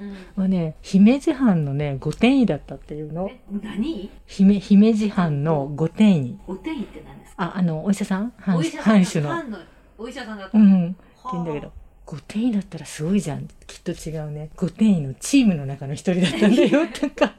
[0.00, 0.42] うん。
[0.42, 3.28] はね姫路藩のね御殿医だったっていうの。
[3.30, 4.10] え何？
[4.26, 6.38] 姫姫路藩の御殿医。
[6.46, 7.42] お天医って何ですか？
[7.44, 8.32] ああのお医者さん？
[8.38, 9.28] 藩お医者さん藩主の。
[9.28, 9.58] 藩の
[9.98, 10.58] お医者さんだった。
[10.58, 10.90] うん。
[10.90, 11.72] ってはあ言うんだけど
[12.06, 13.48] 御殿医だったらすごいじゃん。
[13.66, 14.50] きっと違うね。
[14.56, 17.32] 御殿医のチームの中の一人だったんだよとか。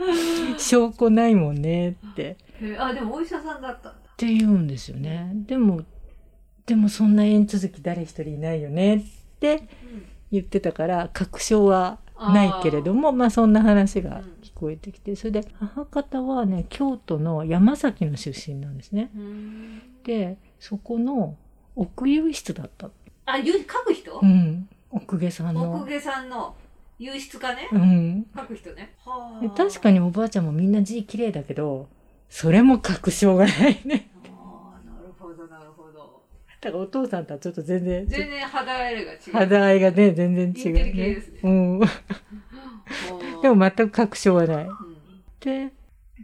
[0.58, 2.36] 証拠ないもんねって。
[2.60, 5.30] へあでもお医者さんだったって言うんですよね。
[5.46, 5.82] でも
[6.66, 9.02] でもそんな縁続き誰一人いないよねっ
[9.40, 9.68] て
[10.32, 19.10] 言ってたから確証はないけれどもまあそんな話が聞こえてきてそれで母方はね京都の山崎の出身なんですね。
[19.16, 19.82] うん。
[20.04, 21.36] でそこの
[21.76, 22.90] 奥右室だった。
[23.26, 24.20] あゆ書く人？
[24.22, 25.76] うん、奥下さんの。
[25.76, 25.88] 奥。
[25.88, 26.54] 下さんの。
[26.98, 27.68] 優質家ね。
[27.72, 28.94] うん、書く人ね。
[29.56, 31.88] 確かにおばあちゃんもみんな字綺麗だけど
[32.28, 34.10] それも確証がないね。
[36.60, 41.40] だからお父さんとはちょっと全然全然肌荒れが違う肌合いがね全然違うねですね。
[41.42, 41.88] うん、は
[43.38, 44.64] あでも全く確証はない。
[44.64, 45.00] うん
[45.40, 45.72] で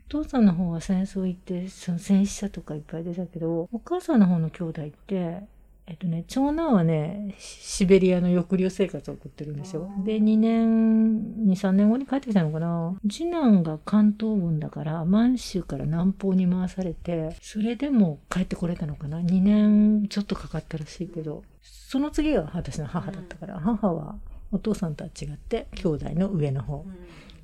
[0.06, 5.40] お父さんの方は戦争行ってその戦死者とかいっぱい出たけどお母さんの方の兄弟って
[5.88, 9.90] えっとね長男はねシシベリアの抑留生活を送ってるんですよ。
[10.04, 12.96] で2年23年後に帰ってきたのかな。
[13.08, 19.20] 次男が関東軍だから満州から南方に回されてそれでも帰ってこれたのかな。
[19.20, 21.42] 2年ちょっとかかったらしいけど。
[21.88, 24.16] その次が私の母だったから、母は
[24.50, 26.84] お父さんとは違って兄弟の上の方。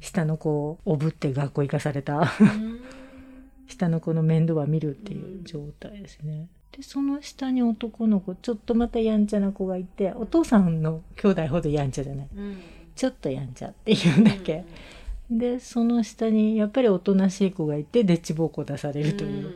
[0.00, 2.80] 下の子をおぶって学校行かされたうん。
[3.68, 6.48] 下の子の面倒は見るっていう状態ですね。
[6.76, 12.28] でその下に男の子ちょっとまたやんちゃな子がいてお父さんの兄弟ほどやんちゃじゃない。
[12.34, 12.58] うん。
[12.94, 14.64] ちょっとやんちゃっていうだけ、
[15.30, 19.54] でその下にやっぱりおとなしい子がいてでっち奉公出されるという、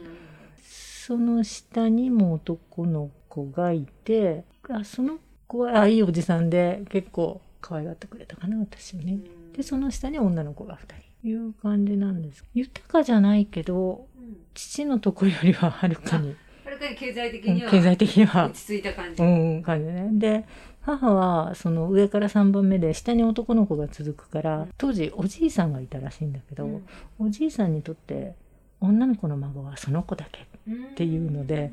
[0.63, 9.19] その下にも男の子がいてあその子はあいいおじさんで結構可愛がってくれたかな私をね。
[9.55, 11.29] でその下に女の子が2人。
[11.29, 12.45] いう感じなんです。
[12.55, 14.37] 豊かじゃないけどうん。
[14.55, 16.37] 父のとこよりははるかに、
[16.79, 18.47] かに経済的うんには経済的には。
[18.47, 19.23] 落ち着いた感じ。
[19.23, 20.09] うん感じね。
[20.13, 20.45] で
[20.83, 26.87] 母はその上から3番目で下に男の子が続くから当時おじいさんがいたらしいんだけど、うん。
[27.19, 28.35] おじいさんにとって
[28.81, 31.73] 女の子の孫はその子だけっていうので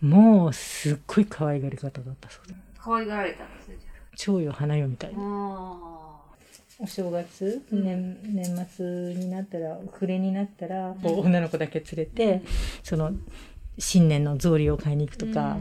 [0.00, 2.54] もうすっごい可愛がり方だったそうだ。
[2.78, 5.22] 可愛がられたんですねじ蝶よ花よみたいゃな。
[5.22, 6.14] あ
[6.80, 7.84] お正月、うん。
[7.84, 12.42] 年年末になったら暮れになったら女の子だけ連れて、
[12.82, 13.12] その
[13.78, 15.58] 新年の草履を買いに行くとか、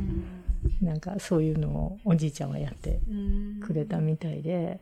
[0.82, 3.00] なんかそういうのをおじいちゃんはやって
[3.66, 4.80] くれたみたいで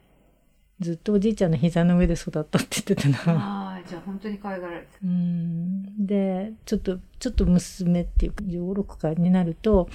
[0.79, 3.17] ずっとおじいちゃんの膝の上で育ったって言ってたな。
[3.27, 6.05] ああじゃあ本当に可愛がられてうん。
[6.05, 9.89] でちょっとちょっと娘っていうか16かになると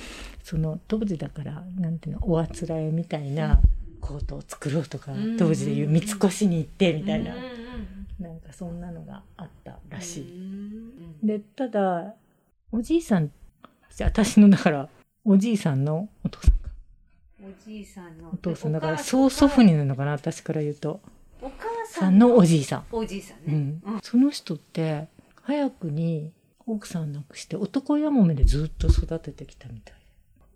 [0.44, 3.60] その当時だからなんていうのおあつらえみたいな
[4.00, 8.24] コートを作ろうとか、うん当時でいう三越に行ってみたいな、うんうんうん。
[8.24, 10.22] なんかそんなのがあったらしい。
[10.22, 11.26] うん。
[11.26, 12.14] でただ
[12.72, 13.30] おじいさん
[13.94, 14.88] じゃあ私のだから
[15.24, 16.70] おじいさんのお父さんか。
[17.42, 21.00] おじいさんのお父さんだから曽祖父になるのかな私から言うと。
[21.40, 22.84] お母ささんのおじいさん。
[22.92, 23.42] おじいさんね、
[23.84, 23.94] うん。
[23.94, 24.00] うん。
[24.02, 25.08] その人って
[25.42, 26.32] 早くに
[26.66, 29.96] 奥さん亡くして男やもめでずっと育ててきたみたい。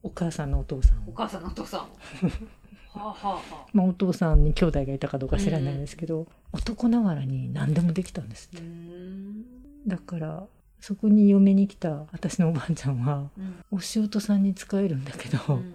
[0.03, 1.85] お母さんのお父さんを、お母さんのお父さんを。
[2.93, 3.67] はあはあはあ。
[3.73, 9.45] まあ、お父さんに兄弟がいたかどうか知らないですけど、男ながらに何でもできたんですっうてん
[9.87, 10.47] だから
[10.81, 13.55] そこに嫁に来た私のおばあちゃんはうん。
[13.71, 15.75] お仕事さんに使えるんだけど、うん。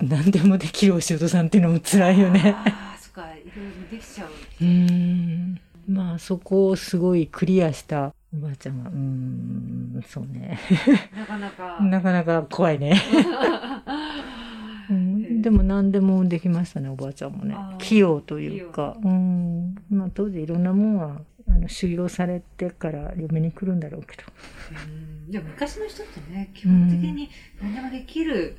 [0.00, 2.54] 何でもできるお仕事さんっていうのも辛いよね。
[2.56, 4.28] ああそっかいろいろできちゃう。
[4.28, 5.60] うーん。
[5.88, 10.58] まあそこをすごいクリアしたおばあちゃんはうーんそうね。
[11.16, 11.80] なかなか。
[11.80, 13.02] なかなか怖いね、
[14.88, 17.56] うん、でも何でもできましたねおばあちゃんもね。
[17.78, 18.96] 器用というか。
[19.02, 19.74] うん。
[19.90, 24.22] まあ当時いろんなもんはあの修行されてから嫁に来るんだろうけど。
[24.72, 24.88] う
[25.28, 25.30] ん。
[25.30, 28.56] でも昔の人ってね基本的に何でもできる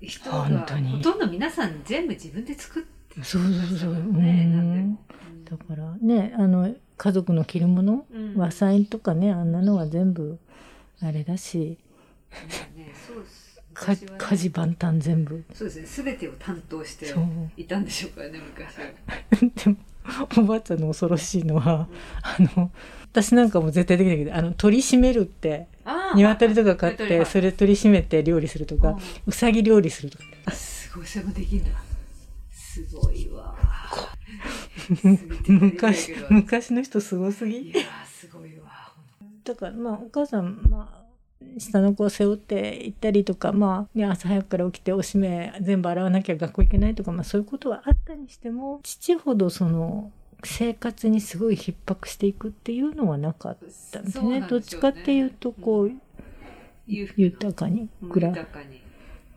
[0.00, 0.96] 人が本当に。
[0.96, 3.94] ほとんど皆さん全部自分で作ってそうそうそう、う。
[3.96, 4.98] ん
[5.44, 8.36] だからねあの家族の着るものうん。
[8.36, 10.38] 和裁とかねあんなのは全部
[11.00, 11.78] あれだし。
[12.76, 13.50] ねそうです。
[14.02, 14.16] ね。
[14.18, 15.44] 家事万端全部。
[15.54, 16.04] そうですね。
[16.12, 17.14] 全てを担当して
[17.56, 18.84] いたんでしょうからね昔は。
[19.64, 19.76] でも
[20.38, 21.88] おばあちゃんの恐ろしいのは
[22.22, 22.70] あの
[23.12, 25.66] 私なんかも絶対できないけどあの鳥締めるって
[26.14, 30.24] 鶏とか飼ってそれ取り締めて料理するとかうさぎ料理するとか。
[30.24, 31.70] うんすごいそれもできんだ。
[32.50, 33.54] すごいわ。
[35.46, 37.70] 昔昔の人すごすぎ？
[37.70, 38.92] いやーすごいわ
[39.44, 40.99] だからまあお母さんまあ
[41.58, 50.12] 下の子を背負って行ったりとかまあ、ね、朝早くから起きておしめ全部洗わなきゃ学校行けないとか、まあ、そういうことはあったにしても父ほどその
[50.44, 53.58] 生活にすごい逼迫していくっていうのはなかっ
[53.92, 54.40] たんですね。
[54.48, 55.92] どっちかっていうとこう
[56.86, 58.80] 豊かにうん暮ら豊かに。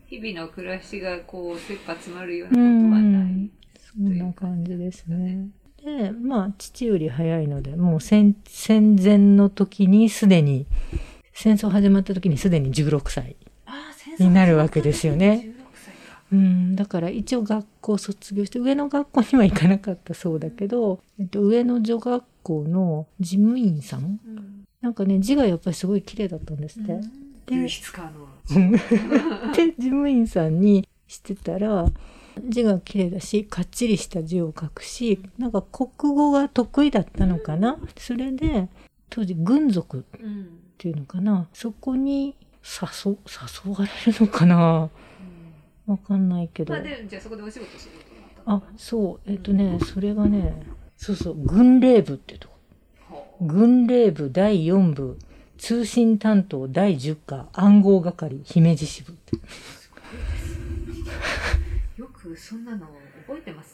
[0.06, 3.32] 日々の暮らしがこう切羽詰まるよううなことはない。
[3.32, 3.50] ん。
[3.76, 5.48] そんな感じですね。
[5.84, 10.66] でまあ父より早いのでもう戦戦前の時にすでに
[11.34, 13.36] 戦争始まった時にすでに16歳。
[14.18, 15.52] になるわけですよね。
[15.52, 16.22] 16歳か。
[16.32, 24.20] うん、だから一応学校卒業して上の学校には行かなかったそうだけど、えっと、上の女学校の事務員さん。
[24.26, 24.64] うん。
[24.80, 26.92] なんかね字がやっぱりすごい綺麗だったんですって。
[26.92, 27.00] うん。
[27.50, 28.78] で
[29.76, 31.86] 事務員さんにしてたら
[32.48, 38.68] 字が綺麗だしかっちりした字を書くしなんか国語が得意だったのかな、それで
[39.10, 40.04] 当時軍属
[40.74, 41.48] っうんていうのかな。
[41.52, 43.16] そこに誘
[43.66, 44.90] 誘われるのかな。
[45.86, 46.74] わかんないけど。
[46.74, 47.66] まあでじゃあそこでお仕事
[48.46, 49.30] あそう。
[49.30, 50.62] えっとねそれがね
[50.96, 52.48] そうそう軍令部っていうと
[53.08, 55.18] こ軍令部第4部
[55.58, 59.36] 通信担当第10課暗号係姫路支部って。
[61.96, 62.86] よくそんなの
[63.26, 63.73] 覚えてます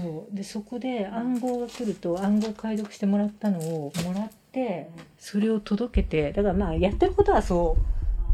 [0.00, 0.36] そう。
[0.36, 7.76] でそこで暗号が来ると暗号解読してもらったのをもらってそれを届けてだからまあやってることはそ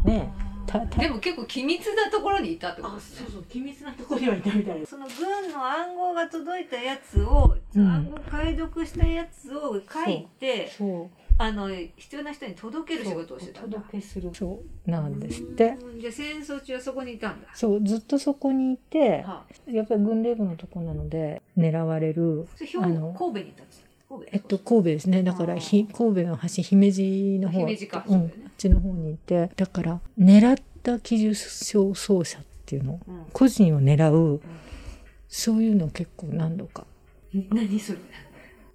[0.05, 0.33] うね
[0.67, 1.01] たた。
[1.01, 3.29] でも結構機密なところにいたってことですね。
[3.31, 7.87] そう機密なところにはいたみたいその軍の暗号が届いたやつを、うん。
[7.87, 13.79] 暗号解読したやつを書いてそうあの必要な人に届ける仕事をしてたんだ。
[13.79, 15.75] 届けするそうなんですって。
[15.83, 15.99] うん。
[15.99, 17.49] じゃあ戦争中はそこにいたんだ。
[17.55, 22.47] そうずっとそこにいてはあ、やっぱり軍令部のとこなので狙われる
[22.83, 23.85] あの庫神戸にいたんです
[24.33, 25.23] えっと神戸ですね。
[25.23, 27.61] だからひ神戸の端姫路の方。
[27.61, 28.05] 姫路か。
[28.07, 33.27] うん、あっちの方にいてだから狙った記述書奏者っていうのうん。
[33.33, 34.43] 個人を狙う
[35.27, 36.85] そういうの結構何度か。
[37.33, 37.99] 何それ？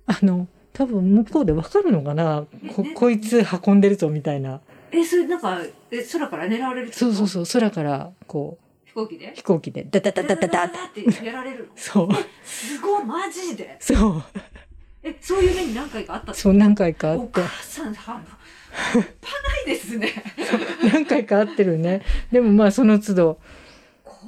[0.08, 2.46] あの多分向こうでわかるのかな？
[2.76, 2.94] こね。
[2.94, 4.60] こいつ運んでるぞみたいな。
[4.92, 8.58] えそれなんかえ空から狙われるそうそうそう空からこ
[8.94, 9.32] 行機で？
[9.36, 9.88] 飛行機で。
[9.90, 10.68] ダダダダダダ。
[10.68, 12.10] ダってやられるのそう
[12.44, 14.24] すごいマジでそう
[15.04, 18.26] えそういう目に何回かあったのそう何回かあおって母さん半分
[18.72, 20.12] 半端ないですね
[20.92, 23.40] 何回か会ってるねでもまあその都度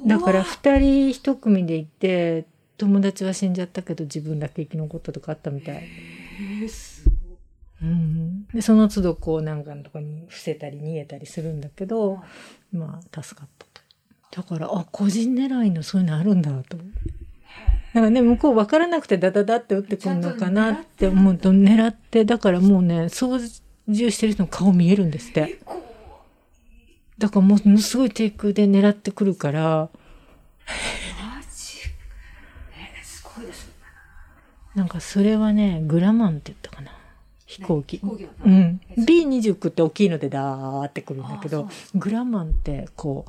[0.06, 5.82] だから怖い2人一組で行って友達は死んじゃったけど自分だけ生き残ったとかあったみたい、
[6.38, 7.18] えー、すごい
[7.80, 12.20] うん、でその都度こうなんかのとこに伏せたり逃げたりするんだけど
[12.72, 14.42] まあ助かったと。
[14.42, 16.54] だからあ個人狙いのそういうのあるんだと。
[16.54, 16.76] 思って
[17.94, 25.60] だからね向こう分からなくてダダダって打ってくるのかなって思うと狙ってだからもうね操縦してる人の顔見えるんですって。
[27.18, 29.88] だからものすごい低空で狙ってくるから
[34.78, 36.92] なんかそれはねグラマンって言ったかな。
[37.46, 37.96] 飛行機。
[37.96, 38.80] 飛行機うん。
[38.90, 39.04] えそう。
[39.06, 43.26] B29 って大きいのでダーってくるんだけどグラマンってこ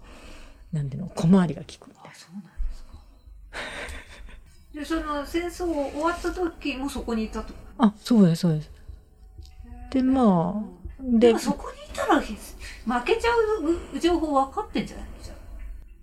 [0.71, 2.01] うなんていうの小回りが利くんだよ。
[2.05, 2.49] あそうなんで
[4.85, 5.01] すか。
[5.01, 7.51] でその戦争終わった時もそこにいたと？
[7.79, 8.69] あそうですそうです。
[9.89, 10.63] でまあ
[11.01, 12.27] ででもそこにいたら負
[13.05, 15.05] けちゃう情報分かってんじゃない？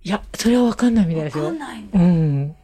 [0.03, 1.51] いやそれは分かんないみたいですよ。
[1.51, 2.55] んないんだ、うん。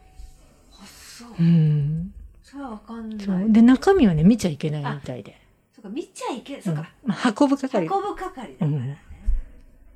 [0.74, 1.30] あそう。
[1.40, 2.13] うん
[2.54, 3.52] それは分かんない。
[3.52, 5.42] で中身はね見ちゃいけないみたいで、
[5.74, 7.10] そうか見ちゃいけそうか、うん。
[7.10, 7.88] まあ、運ぶ係。
[7.88, 9.02] 運ぶ係だね、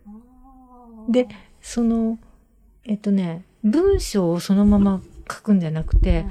[0.08, 1.12] あー。
[1.12, 1.28] で
[1.62, 2.18] その
[2.84, 6.26] えっとね文章をそのまま書くんじゃなくて、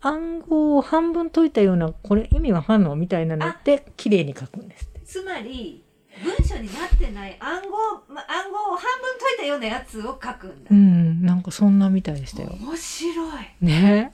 [0.00, 2.94] 暗号を半分解いたようなこれ意味わかんの？
[2.94, 5.00] みたいなので綺麗に書くんですって。
[5.00, 5.82] つまり
[6.22, 7.76] 文章になってない暗号、
[8.08, 11.22] ま、暗号を半分解いたようなやつを書くんだ、うん。
[11.22, 12.56] なんかそんなみたいでしたよ。
[12.60, 13.64] 面白い。
[13.64, 14.12] ね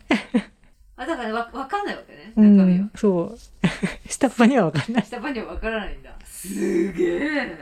[1.03, 2.33] あだからわ分かんないわけね。
[2.37, 3.39] う中身は、んそう。
[4.09, 5.05] 下っ端にはわかんない。
[5.05, 6.11] 下場には分からないんだ。
[6.25, 7.57] すげえ。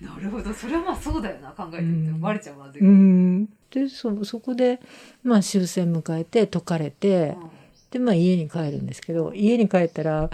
[0.00, 0.52] なるほど。
[0.52, 3.36] それはまあそうだよな考えてみバレちゃまずい、ううん。
[3.42, 4.80] んでそそこで
[5.22, 7.36] まあ終戦迎えて解かれて
[7.90, 10.28] でまあ家に帰るんですけど家に帰ったら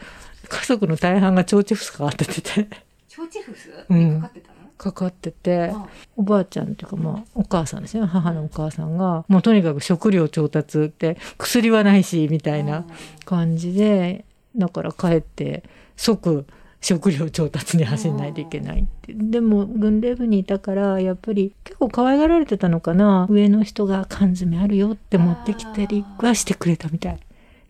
[0.48, 4.14] 家族の大半が腸チフスかかっててチョーチフスうん。
[4.16, 8.06] にかかってたの、かかっててあおばあちゃんっていうかまあお母さんですね。
[8.06, 12.84] 母のお母さんがもうとにかく食料調達って薬はないしみたいな
[13.24, 14.24] 感じで
[14.56, 15.62] だから帰って
[15.96, 16.46] 即
[16.80, 23.26] 食料調達に走んないといけないってでも軍令部にいたからやっぱり結構可愛がられてたのかな。
[23.30, 27.12] 上の人が缶詰あるよって持ってきたりはしてくれたみたい。
[27.12, 27.18] だ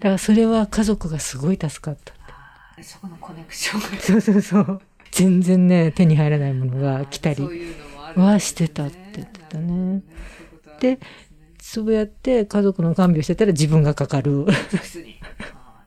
[0.05, 2.15] からそれは家族がすごい助かった
[2.83, 4.03] そこのコネクションが。
[4.03, 4.81] そうそうそう
[5.13, 7.43] 全然ね手に入らないものが来たり
[8.17, 10.03] はしてたって言ってたね。
[10.81, 10.99] で
[11.61, 14.47] そうやって家族の看病してたら自分がかかる。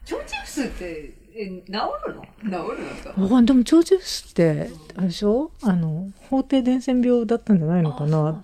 [0.06, 1.82] チョーチフスってえ治るの？
[1.82, 5.52] 治るのですかでも腸チフスってあれでしょ？
[5.64, 8.44] あの法定伝染病だったんじゃないのかな？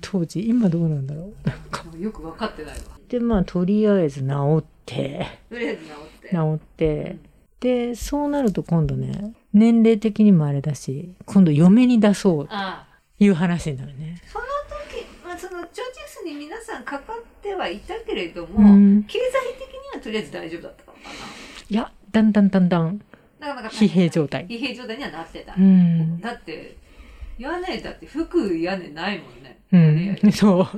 [0.00, 0.46] 当時。
[0.46, 1.48] 今どうなんだろう？
[1.48, 1.84] なんか。
[1.84, 2.82] なんかよく分かってないわ。
[3.08, 5.26] でまあとりあえず治って。
[5.48, 6.28] とりあえず治って。
[6.28, 7.16] 治って。
[7.60, 12.54] でそうなると今度ね年齢的にもあれだし今度嫁に出そうと
[13.18, 14.20] いう話になるね。
[14.26, 14.44] その
[14.88, 19.04] 時、まあ、そのチョーチフスに皆さんかかってはいたけれども、うん。
[19.04, 19.22] 経済
[19.58, 20.98] 的にはとりあえず大丈夫だったのか
[21.70, 23.00] いやだんだんだんだん
[23.40, 24.46] ななかなか疲弊状態。
[24.46, 26.20] 疲弊状態にはなってた、うん。
[26.20, 26.76] だって
[27.38, 30.32] 屋根だって服屋根ないもんね、うん。
[30.32, 30.68] そう。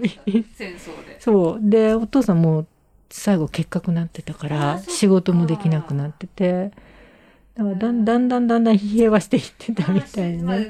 [0.55, 1.21] 戦争で。
[1.21, 1.59] そう。
[1.61, 2.67] でお父さんも
[3.11, 6.71] 最後結核なってたかあら仕事もできなくなってて
[7.61, 10.35] だからだんだんだんだんだん疲弊はしていってたみたい。
[10.38, 10.64] ななな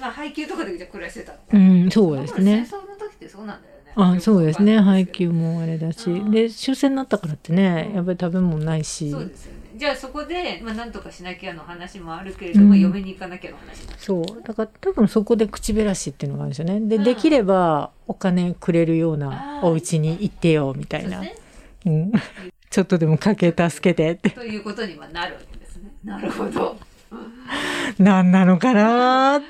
[0.00, 2.66] まあ、配給とかでじゃあ暮らしてたうんそうですね。
[2.68, 4.16] 戦争の時ってそうなんだよね。
[4.16, 4.80] あそうですね。
[4.80, 6.10] 配給ももあれだし。
[6.10, 7.94] うんで終戦になったからってねうん。
[7.94, 9.12] やっぱり食べ物ないし。
[9.12, 9.58] そうですよね。
[9.76, 12.80] じゃあそこで、まあ、なんとかしなきゃの話もあるけれども、うん。
[12.80, 14.42] 嫁に行かなきゃの話そう。
[14.42, 16.80] だから多分そこで口減らしっていうのがあるんですよね。
[16.80, 21.36] でうんできればお金くれるようなお家に行ってよみたいな、ね。
[21.86, 22.12] うん、
[22.70, 24.30] ちょっとでも家計助けてって。
[24.30, 25.34] ということにはなる。
[25.34, 25.61] わけ
[26.04, 26.76] なるほど。
[27.98, 29.40] 何なのかな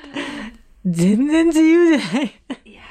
[0.85, 2.33] 全然自由じゃない。
[2.65, 2.81] いいや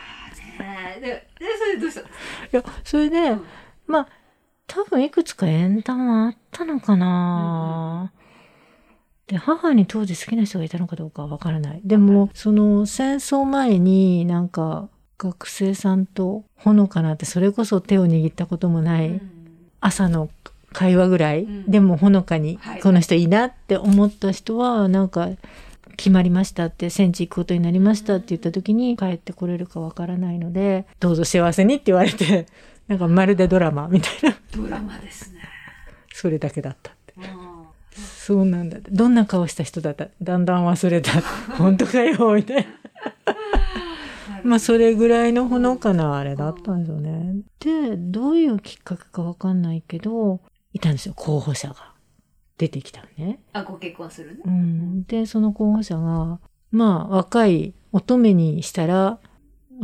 [0.59, 2.01] ーねででそれどうした？
[2.03, 2.09] の
[2.53, 3.44] や、それで、うん。
[3.87, 4.09] まあ、
[4.66, 8.12] 多分いくつか縁談はあったのかな、
[9.27, 11.81] で、母に当時好きな人がいたのかどうかはわからない。
[11.85, 19.20] でも、その戦争前になんか、学生さんとほのかなって、それこそ手を握ったこともない、うん。
[19.81, 20.31] 朝の
[20.73, 21.70] 会話ぐらい、うん。
[21.70, 22.81] でもほのかにはい。
[22.81, 25.29] この人いいなって思った人はなんか
[25.97, 32.47] 決まりましたって戦地行くことになりましたって言った時に帰ってこれるかわからないのでどうぞ幸せにって言われて
[32.89, 34.37] なんかまるでドラマみたいな。
[34.57, 35.41] ドラマですね。
[36.12, 37.14] それだけだったって。
[37.16, 37.25] うん。
[37.97, 38.91] そうなんだって。
[38.91, 40.09] どんな顔した人だった？
[40.20, 41.12] だんだん忘れた。
[41.57, 42.62] 本当かよみたいな。
[42.62, 42.68] な
[44.45, 47.37] まあそれぐらいのほのかなあれだったんですよね。
[47.61, 50.41] で、どういうきっかけかわかんないけど、
[50.73, 51.93] いたんですよ、候補者が。
[52.59, 53.41] 出てきたのね。
[53.53, 54.43] あ、ご結婚するね。
[54.45, 55.05] うん。
[55.05, 56.39] で、その候補者が、
[56.70, 59.18] まあ若い乙女にしたら、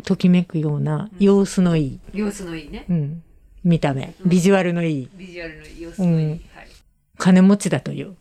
[0.05, 2.84] ときめくような様子のいい、様子のいいね。
[2.89, 3.22] うん、
[3.64, 6.26] 見た目、うんビジュアルのいい、ビジュアルの様子のいい。
[6.26, 6.41] うんはい。
[7.16, 8.09] 金持ちだという。
[8.09, 8.16] うん。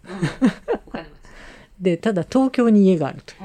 [1.79, 3.39] で、ただ東京に家があるという。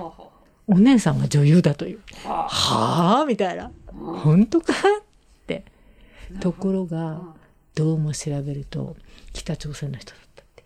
[0.68, 1.98] お姉さんは女優だという。
[1.98, 2.28] う。
[2.28, 3.24] ははあ？
[3.26, 3.64] みたいな。
[3.64, 3.70] あ。
[3.92, 4.72] 本当か？
[4.72, 4.76] っ
[5.46, 5.64] て。
[6.30, 7.20] うんところうんが、
[7.74, 8.96] どうも調べると、
[9.32, 10.64] 北朝鮮の人だったって。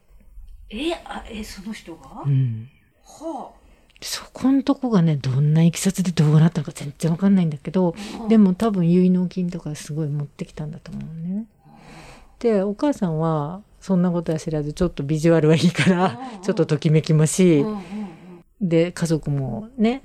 [0.71, 2.23] え、あ、え、その人が？
[2.27, 2.69] うん。
[3.05, 3.51] は
[4.03, 7.95] そこんとこがね、どんないきさつでどうなったのか全然わかんないんだけど、
[8.25, 8.29] あ。
[8.29, 11.47] でも多分結納金とかすごい持ってきたんだと思うね。
[12.39, 17.83] で、お母さんは、そんなことは知らず、ちょっとビジュアルはいいからうん、ちょっとときめきもしうん、うん
[18.61, 20.03] で、家族もね、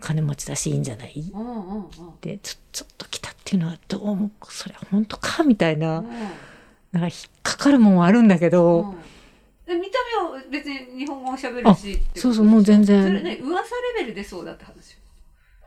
[0.00, 1.32] 金持ちだしいいんじゃない？
[1.34, 1.90] うんうんうん。
[2.20, 5.42] で、ちょ、ちょっと来たっていうのはどうも、それ本当か？
[5.42, 6.04] みたいな、
[6.92, 8.96] なんか引っかかるもんはあるんだけど、うん。
[9.66, 13.02] え見た目は別に日本語を喋るしってことそうそうもう全然。
[13.02, 13.62] それね噂
[13.96, 14.96] レベルでそうだって話。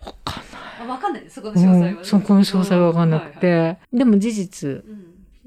[0.04, 0.62] わかんない。
[0.82, 1.86] あ分かんないねそこの詳細は。
[1.86, 4.74] ね、うん、そこの詳細はわかんなくて、はいはいでも事実、う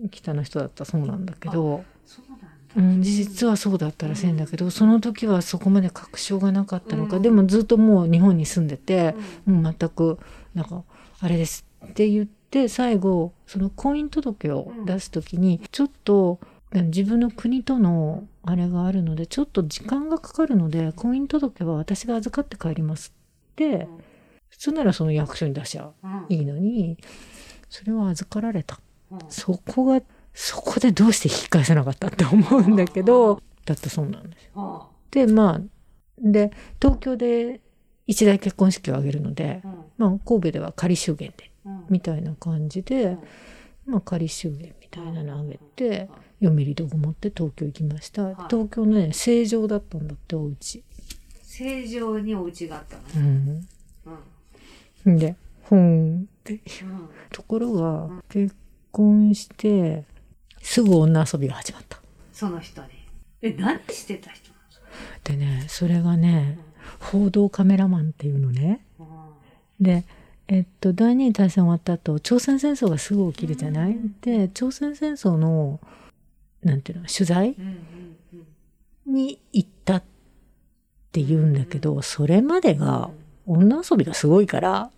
[0.05, 2.47] ん、北の人だったそうなんだけど、そうなんだ、
[2.77, 7.23] うん、事実はそうだったらしいんだけど、その時はそこまで確証がなかったのか、うん。
[7.23, 9.17] でもずっともう日本に住んでて、
[9.49, 9.63] うん。
[9.63, 10.19] もう全く
[10.55, 10.85] なんか
[11.21, 16.39] あれですって言って最後その婚姻届を出す時にちょっと
[16.73, 23.13] 自分の国とのあれがあるのでちょっと時間がかかるので婚姻届は私が預かって帰ります
[23.53, 23.89] って
[24.49, 26.27] 普通ならその役所に出しゃうん。
[26.29, 26.97] いいのに
[27.69, 28.79] それは預かられた。
[29.11, 29.19] うん。
[29.29, 30.01] そこが
[30.33, 34.53] そこでどうして引き返せなかったって思うんだけどだったそうなんですよ。
[34.55, 35.61] はでまあ
[36.19, 37.61] で東京で
[38.07, 39.63] 一大結婚式を挙げるので
[39.97, 41.54] まあ、神戸では仮祝言でうん
[41.89, 43.17] みたいな感じで、
[43.87, 46.09] まあ、仮祝言みたいなのあげて、
[46.41, 48.35] 嫁入り道具持って東京行きました、はい。
[48.51, 50.83] 東京のね正常だったんだってお家。
[51.43, 53.69] 正常にお家があったのうね、ん
[55.07, 55.19] うん。
[55.19, 56.61] でほんってうん。
[57.31, 58.55] ところが結
[58.91, 60.05] 婚して
[60.61, 62.01] すぐ女遊びが始まった。
[62.33, 62.89] その人に。
[63.43, 64.53] え何してた人
[65.25, 66.59] でねそれがね
[67.01, 68.85] 報道カメラマンっていうのね。
[69.81, 70.05] で
[70.49, 74.15] えっと第二次大戦終わった後朝鮮戦争がすぐ起きるじゃない、うん。
[74.21, 75.81] で朝鮮戦争の
[76.63, 77.57] なんていうの取材？
[79.07, 80.03] に行ったっ
[81.13, 83.11] て言うんだけど、それまでが
[83.47, 84.91] 女遊びがすごいから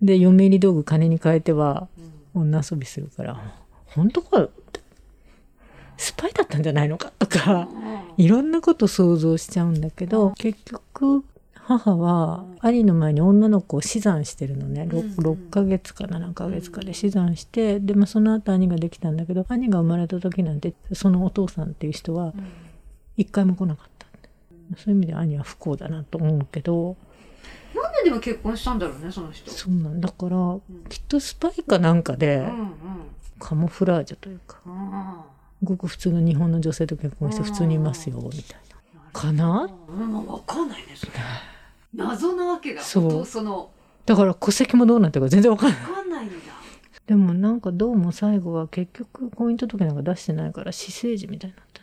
[0.00, 2.10] で嫁入り道具金に変えてはうん。
[2.32, 3.42] 女遊びするから
[3.86, 4.48] 本当か
[5.96, 7.68] スパイだったんじゃないのかとか
[8.16, 11.24] いろんなこと想像しちゃうんだけど結局
[11.78, 14.88] 母は兄の前に女の子を死産してるのね。
[14.88, 22.32] 6, うん6ヶ月か7ヶ月かで死産してでもその後兄ができたんだけど兄が生まれた時なんてそのお父さんっていう人はうん。
[23.16, 24.06] 一回も来なかった
[24.78, 26.96] そういう意味で兄は不幸だなと思うけど。
[27.74, 29.50] なんででも結婚したんだろうねその人。
[29.50, 30.08] そうなんだ。
[30.08, 30.62] からん。
[30.88, 32.72] きっとスパイかなんかでうん
[33.38, 34.58] カモフラージュというか
[35.62, 38.60] ごく普通の日本の女性と結婚して普通にいますよみたい
[38.94, 39.10] な。
[39.12, 39.68] かな？
[39.88, 41.12] うん、わかんないねそれ
[41.94, 42.82] 謎なわけだ。
[42.82, 43.26] そう。
[43.26, 43.70] その。
[44.06, 45.80] だから戸籍もどうなってるか全然わかんない。
[45.82, 46.34] わかんないんだ。
[47.06, 51.80] でもなんかどうも最後は結局婚姻届なんか出してないから私生児みたいになった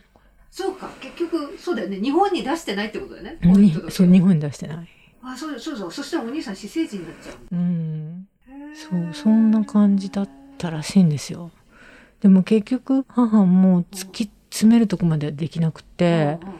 [0.50, 0.88] そうか。
[1.00, 2.00] 結局そうだよね。
[2.00, 3.38] 日本に出してないってことだよね。
[3.42, 4.88] のに婚姻届そう日本に出してない。
[5.22, 5.92] あそうそうそう。
[5.92, 8.28] そしたらお兄さん私生児になっちゃううん
[8.74, 11.50] そうそんな感じだったらしいんですよ。
[12.20, 16.54] でも結局母も突き詰めるとこまではできなくて、うんうん。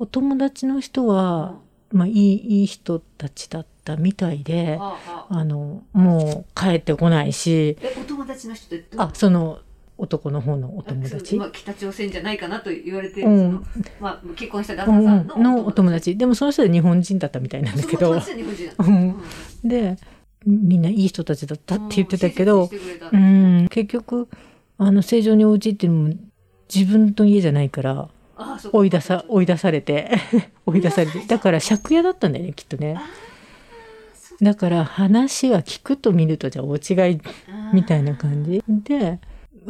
[0.00, 1.56] お友達の人は、
[1.92, 4.98] まあいいいい人たちだったみたいではあは
[5.30, 5.38] あ。
[5.38, 9.60] あのもう帰ってこないしえお友達の人ってあその
[9.98, 11.36] 男の方のお友達？
[11.36, 13.66] まあ、北朝鮮じゃないかなと言われてる、うん。
[14.00, 16.16] まあ、結婚した旦うん那さんののお友達。
[16.16, 18.20] でもその人は日本人だったみたいなんだけど。
[19.62, 19.96] で
[20.44, 22.68] みんないい人たちだったって言ってたけど
[23.12, 24.28] うん結局
[24.76, 26.14] あの正常にお家っていうのも
[26.74, 28.08] 自分の家じゃないから
[28.72, 30.12] 追い出さ追い出されて。
[30.66, 31.20] 追い出されて。
[31.20, 32.96] だから借家だったんだよねきっとね。
[34.40, 37.20] だから話は聞くと見るとじゃあ大違い
[37.72, 38.62] みたいな感じ。
[38.68, 39.20] で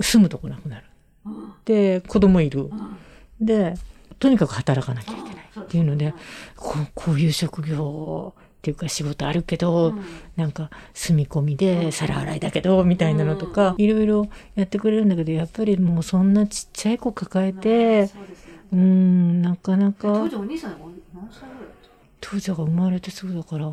[0.01, 0.85] 住むとこなくなる。
[1.27, 2.65] うんで子供いる。
[2.65, 2.97] うん
[3.41, 3.75] で
[4.19, 6.15] とにかく働かなきゃいけないうんっていうので
[6.57, 10.05] こうこういう職業っていうか仕事あるけど、うん。
[10.37, 20.13] なんか住み込みで皿洗いだけどみたいなのとか、いろいろやってくれるんだけどやっぱりもうそんなちっちゃい子抱えてそうですねうーんなかなか。
[20.15, 21.73] 当時お兄さん何歳ぐらい
[22.21, 23.73] 当時が生まれてすぐだから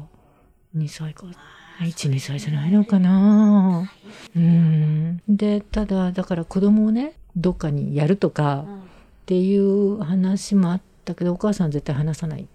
[0.76, 1.26] 2歳か
[1.80, 3.90] 1、2歳じゃないのかな。
[4.36, 5.22] うん。
[5.30, 12.50] で、ただ、だから子供をね、どっかにやるとかっていう話もあったけど、お母さん絶対話さないって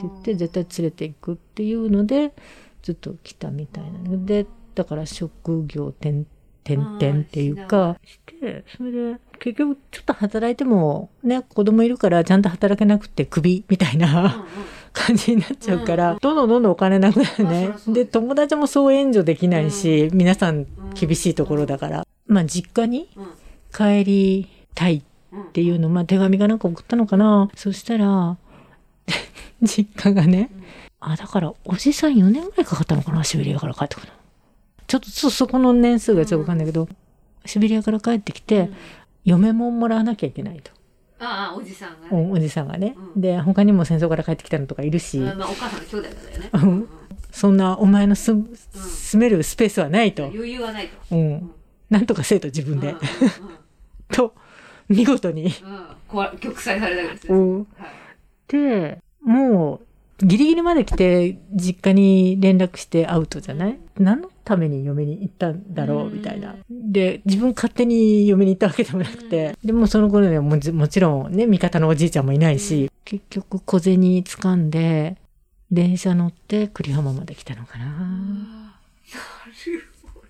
[0.00, 2.32] 言って、絶対連れていくっていうので、
[2.82, 3.98] ずっと来たみたいな。
[3.98, 6.24] ので、だから職業転
[6.64, 14.44] 転々っていうか、して、それで、結局ちょっと働いても、ね、子供いるからちゃんと働けなくてクビみたいな、
[14.94, 17.70] 感じになっちゃうから、どんどんどんどんお金なくなるね。
[17.88, 23.08] で、友達もそう援助できないし、皆さん厳しいところだから、まあ実家に
[23.76, 25.02] 帰りたいっ
[25.52, 27.50] ていうの、まあ手紙がなんか送ったのかな。
[27.56, 28.38] そしたら、
[29.62, 30.50] 実家がね、
[31.00, 34.12] あ、だからおじさん4年ぐらいかかったのかな、シベリアから帰ってくるの。
[34.86, 36.88] ちょっとそそこの年数がちょっとわかんないけど、
[37.44, 38.70] シベリアから帰ってきて、
[39.24, 40.70] 嫁もんもらわなきゃいけないと。
[41.18, 42.94] ああおじさんがね、うんおじさんがね。
[43.14, 43.20] うん。
[43.20, 46.88] で、他にも戦争から帰ってきたのとかいるし、あまあ、お母さんの兄弟だよね、うん。
[47.30, 50.24] そんなお前の住住めるスペースはないと。
[50.26, 51.16] 余裕はないと。
[51.16, 51.50] うん。
[51.90, 52.88] なんとかせえと自分で。
[52.88, 53.00] うんうん
[54.12, 54.34] と、
[54.88, 55.46] 見事に。
[55.62, 55.72] うん。
[55.72, 57.32] うんこわ玉砕されたわけです。
[57.32, 57.58] ね、うん。
[57.58, 57.66] はい。
[58.48, 59.86] で、もう、
[60.18, 63.78] ギリギリまで来て、実家に連絡してアウトじゃない？
[63.98, 66.54] 何のために嫁に行ったんだろううんみたいな。
[66.70, 75.16] で、自分勝手に嫁に行ったわけでもなくて、でもその頃にはもちもちろんね、味方のおじいちゃんもいないし、結局小銭掴んで、
[75.70, 78.78] 電車乗って栗浜まで来たのかな。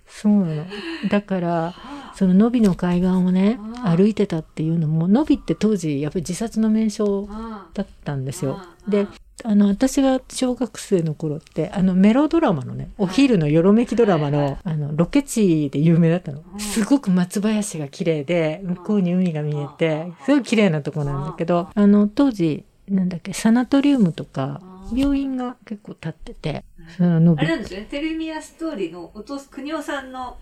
[0.07, 0.67] そうなの。
[1.11, 1.75] だから、
[2.15, 8.63] その野比の海岸をね、歩いてたっていうのも、野比って当時やっぱり自殺の名称あだったんですよ。
[8.89, 9.07] で、
[9.47, 16.43] あの、私が小学生の頃って、あの、メロドラマのね、お昼のよろめきドラマの、あの、ロケ地で有名だったの。
[16.55, 16.57] う。
[16.57, 16.61] ん。
[16.61, 19.69] すごく松林が綺麗で、向こうに海が見えうん。
[19.77, 24.63] て、すごい綺麗なとこなんだけど、あの、当時、なんだっけ、サナトリウムとか、
[24.95, 26.65] 病院が結構建ってて、
[26.97, 27.87] そのあれなんですよね。
[27.91, 30.37] テレミアストーリーのお父国夫さんの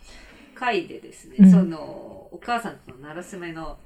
[0.54, 1.50] 回でですね、うん。
[1.50, 3.76] そのお母さんとのならすめの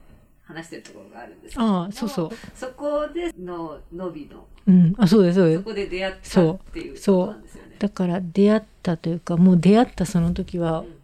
[0.47, 2.31] 話してるところがあるんですけどああ、そうそう。
[2.55, 5.59] そこでののびのうん、あ、そうです、そうです。
[5.59, 7.77] そこで出会ったっていうことなんですよね。
[7.79, 10.97] だから出会ったというか、もう出会ったその時は、うん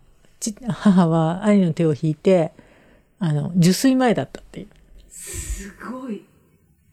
[0.43, 2.53] ち母は兄の手を引いて、
[3.21, 4.69] あの、受水前だったっていう。
[5.09, 6.25] すごい。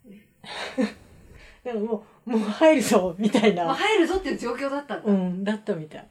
[1.64, 3.74] でももう、もう入るぞみたいまあ、な。
[3.74, 5.12] 入るぞっていう状況だったんだ。
[5.12, 6.08] うん、だったみたい。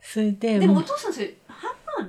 [0.00, 1.34] それで、でもお父さんそれ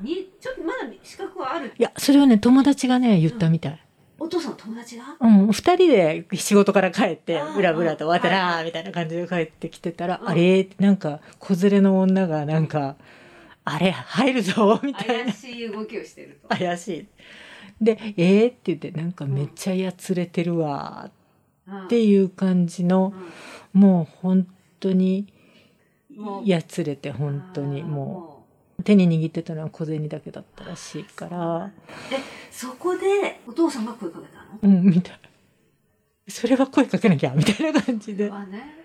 [0.01, 1.73] にちょっとまだ資格はある。
[1.77, 3.79] いや、それはね、友達がね、言ったみたい。
[4.19, 5.03] お父さんの友達が？
[5.19, 10.29] うん、二人で仕事から帰ってブラブラと、うんわたらみたいな感じで帰ってきてたら、うん。
[10.29, 10.69] あれ？
[10.79, 12.97] なんか、子連れの女が、なんか、
[13.63, 13.91] あれ？
[13.91, 14.79] 入るぞ？
[14.85, 15.25] みたいな。
[15.25, 16.49] 怪しい動きをしてると。
[16.49, 17.07] 怪しい。
[17.81, 21.09] で、えー、って言って、なんかめっちゃやつれてるわ
[21.85, 23.13] っていう感じの、
[23.73, 24.47] もう本
[24.79, 25.33] 当に
[26.45, 28.40] やつれて、うん本当にもう、
[28.83, 31.71] 手に握ってたのは小銭だけだったらしいから、
[32.11, 32.17] え、
[32.51, 34.75] そこでお父さんが声かけたの？
[34.75, 35.19] うん、みたい。
[36.27, 38.29] それは声かけなきゃ、みたいな感じで。
[38.29, 38.77] はね。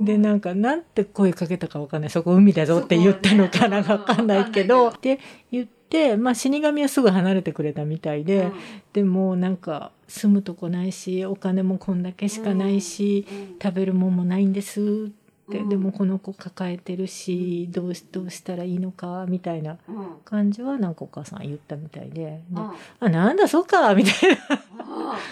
[0.00, 2.10] で、なんか、なんて声かけたかわかんない。
[2.10, 5.20] そこ海だぞって言ったのかなそこはねわかんないけど、わかで、
[5.50, 8.52] 言って、まあ死神はすぐ離れてくれたみたいで、うん
[8.94, 15.68] でもなんか住むとこないしお金もこんだけしかないし、うん食べるもんもないんですって、うん。
[15.68, 20.06] でもこの子抱えてるしどうしどうしたらいいのかみたいなうん。
[20.24, 22.70] 感じはなんかお母さん言ったみたいででうん
[23.00, 24.38] あなんだそうかみたいな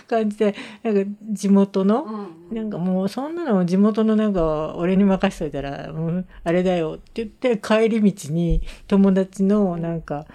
[0.08, 2.04] 感じでなんか地元の、
[2.50, 2.56] うん。
[2.56, 10.26] なんかもうそんなの地元のなんか俺に任しといたらもうあれだよって言って帰り道に友達のなんか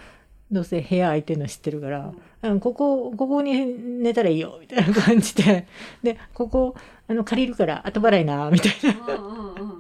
[0.52, 2.16] どうせ部屋空いてるの知ってるから、うん、
[2.60, 3.66] ここここに
[4.02, 5.68] 寝たらいいよみたいな感じで。
[6.04, 6.76] でここ
[7.08, 8.72] あの借りるから後払いなみたい
[9.08, 9.78] な。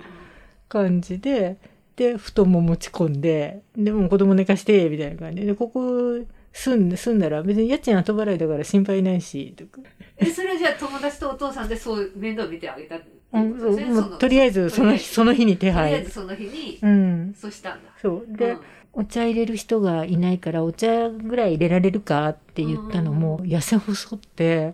[0.67, 1.57] 感じで。
[1.95, 3.61] で布団も持ち込んで。
[3.77, 5.47] でもう子供寝かしてみたいな感じで。
[5.47, 6.19] でここ
[6.53, 9.81] 住んで住んだら別に家賃後払いだから心配ないしとか。
[10.17, 13.01] えそれはじゃあ友達とお父さんでそう面倒見てあげたう
[13.33, 15.05] うんそうことりあえずその日。
[15.05, 15.83] その日に手配。
[15.83, 17.33] とりあえずその日にうん。
[17.37, 17.89] そうしたんだ。
[18.01, 18.37] そう。
[18.37, 18.59] で、うん
[18.95, 24.73] お茶入れる人がいないからお茶ぐらい入れられるかって言ったのも、痩せ細って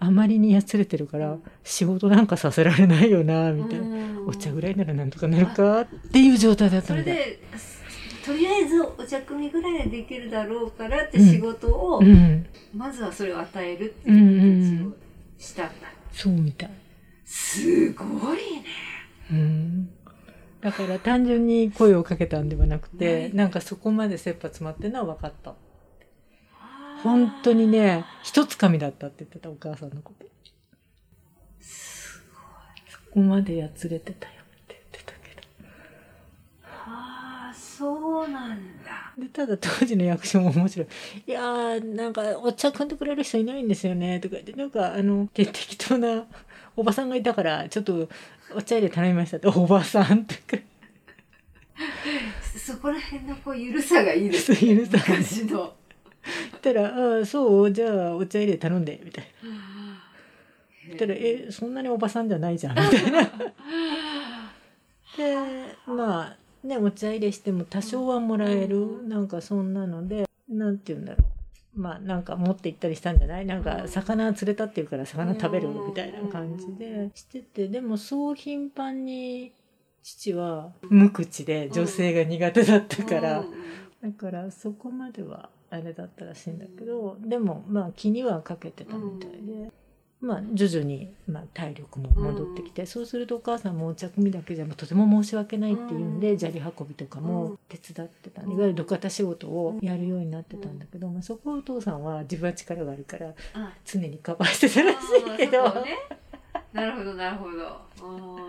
[0.00, 7.14] あまりにやつれてるから、うん仕事なんかさせられないよなみたいな、うんお茶ぐらいならなんとかなるかっていう状態だったみたい。
[7.14, 7.38] それで
[8.24, 14.96] とりあえずお茶組みぐらいはできるだろうからってうん仕事を、うん、まずはそれを与えるっていう形を
[15.38, 15.72] したんだ。
[16.12, 16.70] そうみたい。
[17.24, 18.04] すご
[18.34, 18.64] いね。
[19.30, 19.90] うん
[20.60, 25.54] だから単純に声をかけたんではなくて、なんかそこまで切羽詰まってるのは分かった。
[27.02, 30.26] 本当にね、一つ紙だったって言ってたお母さんのこと。
[31.60, 35.42] そこまでやつれてたよって言ってたけど。
[37.54, 39.14] そうなんだ。
[39.18, 40.88] でただ当時の役所も面白い
[41.26, 46.24] 「いやーなんかお茶汲んでくれる人いないんですよね」とか言ってなんかあのて適当な
[46.76, 48.08] おばさんがいたからちょっと
[48.54, 50.40] お茶入れ頼みましたっておばさんとか
[52.58, 55.74] そこら辺のこうゆるさがいいですそういうさ言昔の。
[56.56, 56.86] ったら
[57.16, 59.24] 「ああそうじゃあお茶入れ頼んで」みたい
[60.90, 60.96] な。
[60.98, 63.22] たら「えそんなにおばさんじゃないじゃん」みたいな。
[65.16, 65.36] で
[65.86, 66.36] まあ
[66.66, 69.06] ねお茶入れしても多少はもらえる。
[69.08, 71.39] なんかそんなのでなんて言うんだろう
[71.80, 73.46] まあなんか持って行ったりしたんじゃない？
[73.46, 79.52] なんか魚釣れたっていうから魚食べるみたいな感じでしててでもそう頻繁に
[80.02, 83.44] 父は無口で女性が苦手だったから
[84.02, 89.70] だからそこまではあれだったらしいんだけどでもまあ気にはかけてたみたいで。
[90.20, 96.38] まあ、徐々に、まあ、体力も戻ってきて、そうするとお母さんもお茶組みだけじゃとても申し訳ないっていうんで、うん。
[96.38, 103.72] 砂利運びとかも手伝ってた、いわゆる土方仕事をやるようになってたんだけど、まあ、そこはお父さんは自分は力があるからあ。
[103.84, 105.98] 常にカバーしてたらしいけど、ね。
[106.72, 107.66] なるほどなるほど。
[107.66, 108.48] あ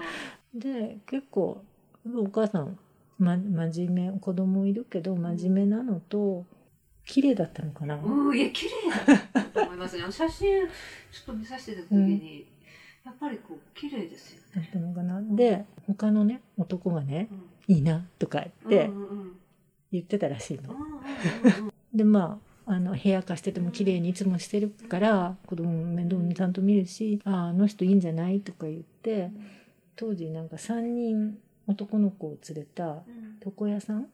[0.53, 1.63] で結構
[2.05, 2.77] お母さん、
[3.17, 6.45] ま、真面目子供いるけど真面目なのと
[7.11, 8.71] 綺麗だったのかな、ーうんいや綺麗
[9.33, 10.03] だと思いますね。
[10.03, 10.67] あの写真ちょ
[11.23, 12.47] っと見させてた時に、
[13.05, 14.45] やっぱりこう綺麗ですよね。
[14.55, 15.21] だったのかな？
[15.35, 19.31] で他のね男がねうん「いいな」とか言ってうんうんうん
[19.91, 20.73] 言ってたらしいの。
[20.73, 20.85] うんう
[21.63, 29.29] んうん でまああの部屋貸してても綺麗にいつもしてるから子供も面倒にちゃんと見るし「あああの人いいんじゃない?」とか言って
[29.97, 31.37] 当時なんか3人
[31.67, 34.07] 男の子を連れたうん床屋さんうん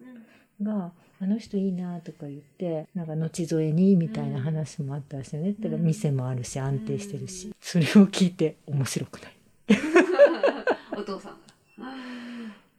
[0.61, 5.51] が「あの人いいな」とか言ってなんか後添えにみたいな話もあったらしいよね。
[5.51, 7.53] って言ったら店もあるし安定してるし。
[7.59, 9.33] それを聞いて面白くない。
[10.97, 11.37] お父さんが。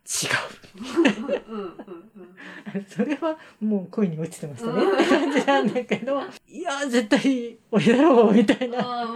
[0.09, 0.27] 違
[0.77, 1.51] う。
[1.51, 1.57] うん。
[1.57, 1.65] うん。
[1.65, 1.79] うん。
[2.89, 4.83] それはもう恋に落ちてましたね。
[4.83, 9.07] って感じなんだけどいや絶対俺だろうみたいな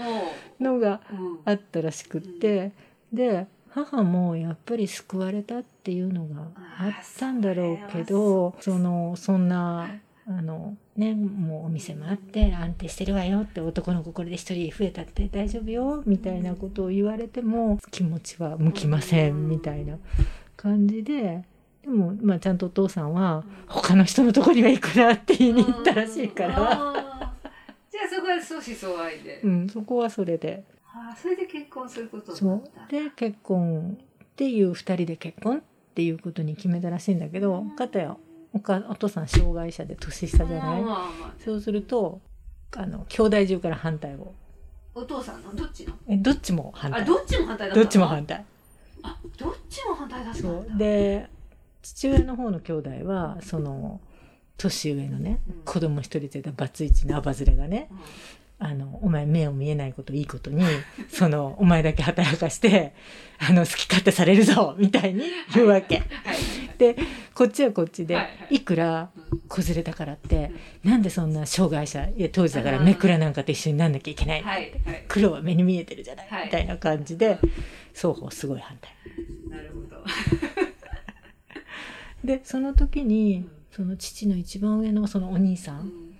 [0.60, 1.16] のがう。
[1.16, 1.40] うん。
[1.44, 2.72] あったらしくって。
[3.12, 6.42] で母もやっぱり救われたっていうのが
[6.78, 9.88] あったんだろうけどそのそんな
[10.26, 19.98] あのねもうお店もあって安定してるわよって男の子これで一人増えたって大丈夫よみたいなことを言われても気持ちは向きませんみたいな。
[20.62, 21.42] 感じで
[21.82, 29.40] でも、まあ、ちゃんとお父さんは他の人のとこには行くなって言いに行ったらしいから、じゃあそこは相思相愛で。
[29.42, 30.62] うん、そこはそれで。
[30.94, 32.84] ああそれで結婚することにそなった。
[32.84, 32.88] う。
[32.90, 35.60] で結婚っていう2人で結婚っ
[35.94, 38.16] ていうことに決めたらしいんだけどかたや
[38.52, 40.82] おかお父さん障害者で年下じゃない。
[41.44, 42.20] そうすると
[42.76, 44.34] あの兄弟中から反対を。
[44.94, 45.94] お父さんのどっちの？
[46.08, 47.00] えどっちも反対。
[47.00, 47.72] あどっちも反対。
[47.72, 48.44] どっちも反対。
[49.02, 50.34] あどっちも反対だ。
[50.34, 50.66] そう。
[50.76, 51.28] で
[51.80, 54.00] 父親の方の兄弟はその
[54.58, 55.62] 年上のねうん。
[55.64, 57.98] 子供一人連れたバツイチのアバズレがねうん
[58.64, 60.64] あの、お前目を見えないこといいことに、
[61.10, 62.94] その、お前だけ働かして、
[63.38, 65.96] あの、好き勝手されるぞみたいに言うわけ。
[65.96, 66.06] はい
[66.78, 66.96] で、
[67.34, 70.50] こっちはこっちで、はいくらうん子連れだからって、
[70.82, 74.42] なんでそんな障害者、いや、当時だからめくらなんかと一緒になんなきゃいけない。
[74.42, 75.04] はいはい。
[75.06, 77.38] 苦労は目に見えてるじゃない、はいみたいな感じで、
[77.92, 78.90] 双方すごい反対。
[79.48, 80.04] なるほど。
[82.24, 86.11] で、その時に、その父の一番上のそのお兄さうんん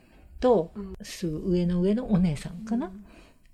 [0.43, 0.95] と、うん。
[1.01, 2.93] すぐ上の上のお姉さんかな？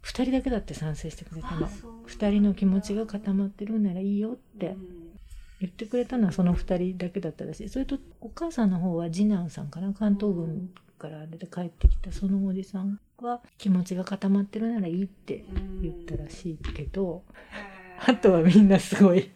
[0.02, 1.66] 二人だけだって賛成してくれたの。
[1.66, 1.68] あ。
[1.68, 1.92] そう。
[2.06, 4.76] 二人の気持ちが固まってるならいいよってうん。
[5.60, 7.68] 言ってくれたのはその二人だけだったらしい。
[7.68, 9.92] それとお母さんの方は次男さんかな？
[9.92, 15.44] 関東軍から出て帰ってきたそのおじさんは気持ちが固まってるならいいって
[15.82, 17.22] 言ったらしいけど
[18.04, 19.30] あとはみんなすごい。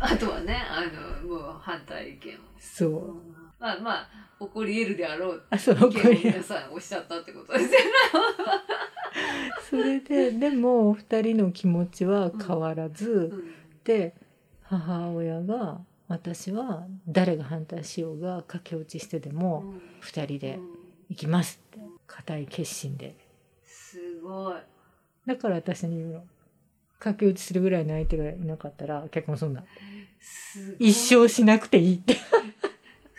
[0.00, 0.82] あとはね、あ
[1.24, 2.38] の、もう反対意見を。
[2.60, 3.16] そう
[3.62, 4.08] まあまあ、
[4.40, 7.76] 起こり得るであろうあそう意見をこれ皆さんおっしゃったってことですよね。
[9.70, 13.54] それででも二人の気持ちは変わらず、うん。
[13.84, 14.16] で
[14.64, 20.68] 母親が私は誰が反対しようが駆け落ちしてでも二人でうん。
[21.10, 23.14] 行きますって固い決心で。
[23.64, 24.54] すごい。
[25.24, 26.24] だから私に言うの。
[26.98, 29.64] 駆け落ちするぐらいの相手がいなかったら結婚すんな
[30.78, 32.16] 一生しなくていいって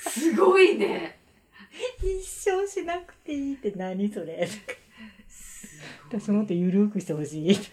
[0.10, 1.20] すごいね。
[2.00, 4.48] 一生しなくていいって何それ。
[4.48, 5.68] す
[6.10, 7.56] 私もっと緩くしてほしい。
[7.56, 7.72] す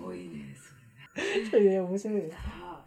[0.00, 0.56] ごいね、
[1.44, 2.32] そそれで面白いれ。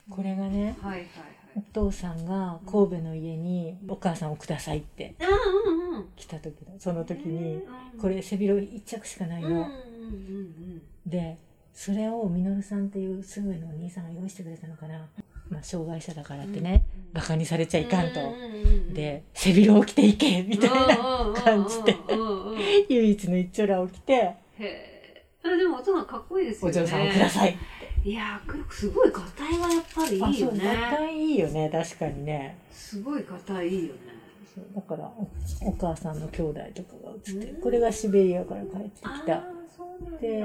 [0.09, 1.07] これがねはいはい
[1.55, 5.29] お父さんが神戸の家にお母さんをくださいってはい。
[5.29, 6.05] うんうんうん。
[6.15, 9.67] 来た時だその時にうんこれ背広一着しかないの、
[11.05, 11.37] で
[11.73, 15.07] それをみのるさんっていうすぐ上のお兄さんが用意してくれたのかな
[15.49, 17.13] まあ、障害者だからってね、うん。
[17.13, 24.13] バカにされちゃいかんと、うんうんうんで背広を着ていけ みたいな感じでうんうんうんうん唯一の一丁羅を着て。
[24.13, 26.81] へえあでもお父さんかっこいいです「およね。
[26.81, 27.57] 嬢さんをください」
[28.05, 30.69] いやーすごいガタイがやっぱりいいよね。
[30.69, 31.69] あそういいよね。
[31.69, 32.57] 確かにね。
[32.71, 33.99] すごいガタイいいよね。
[34.55, 37.61] そうだからおお母さんの兄弟とかが写ってうん。
[37.61, 39.43] これがシベリアから帰ってきあた
[40.21, 40.43] で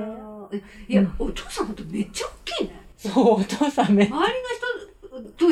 [0.52, 2.74] えいや、お父さんほんとめっちゃ大きいね。
[2.96, 4.48] そうお父さんめっちゃ周りの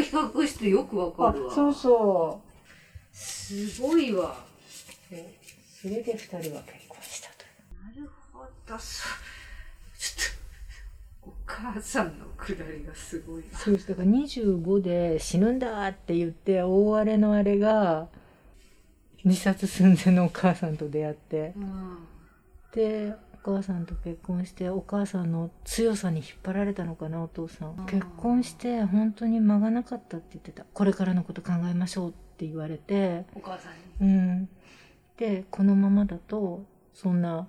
[0.08, 3.16] 比較してよくわかあるわそうそう。
[3.16, 4.36] すごいわ。
[5.80, 7.44] それで二人は結婚したと。
[7.84, 8.78] なるほど。
[8.78, 10.32] そうちょ
[11.24, 13.58] っとお母さんのくだりがすごいな。
[13.58, 13.88] そうです。
[13.88, 18.08] だから25で死ぬんだって言って大荒れのあれが
[19.24, 21.52] 自殺寸前のお母さんと出会って。
[21.56, 21.98] うん。
[22.72, 23.14] で
[23.44, 27.70] お母さんと結婚してお母さんの強さに引っ張られたのかなお父さん。
[27.76, 30.64] うん結婚して本当に間がなかったって言ってた。
[30.72, 33.24] これからのこと考えましょうって言われて。
[33.34, 33.70] お母さ
[34.00, 34.12] んに。
[34.12, 34.48] うん。
[35.16, 36.64] でこのままだと
[36.94, 37.48] そんな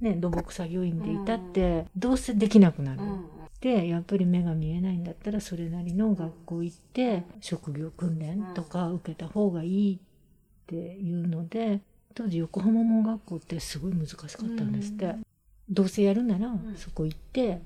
[0.00, 3.24] ね土木作業員でいたってどうせできなくなる、うん。
[3.60, 9.98] でやっぱり目が見えないんだったらそれなりの学校行って職業訓練とか受けた方がいいっ
[10.66, 11.80] ていうので
[12.18, 15.24] 当時横浜盲学校ってすごい難しかったんですって、うん。
[15.70, 16.74] どうせやるならん。
[16.76, 17.60] そこ行って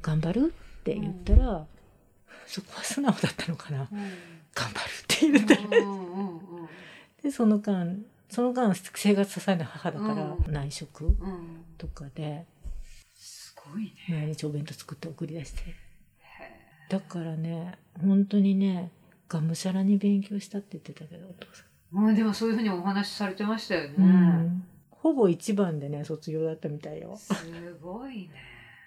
[0.00, 1.66] 頑張るって言ったら、
[2.46, 3.86] そこは素直だったのかな。
[3.92, 3.98] うん。
[4.54, 6.68] 頑張るって言って、うんうんうん
[7.22, 7.96] でその間
[8.30, 11.64] その間生活支えの母だからう内職うん。
[11.76, 12.46] とかで
[13.14, 14.20] すごいね。
[14.20, 15.60] 毎日お弁当作って送り出して。
[15.60, 15.74] へ
[16.88, 18.90] だからね本当にね
[19.28, 27.16] がむしゃらに勉強したって言ってたけどお父さえうんでもそういうふうにお話しされてましたよね、ん、うん、ほぼ一番でね卒業だったみたいよ。
[27.16, 27.34] す
[27.80, 28.30] ごいね。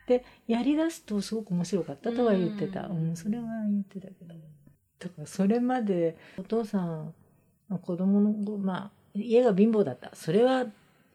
[0.08, 2.88] でやりだすとすごく面白かったとは言ってた。
[2.88, 4.34] ううんん、それは言ってたけど。
[5.00, 7.14] だからそれまでお父さん
[7.70, 10.12] の子供の子まあ家が貧乏だった。
[10.14, 10.66] それは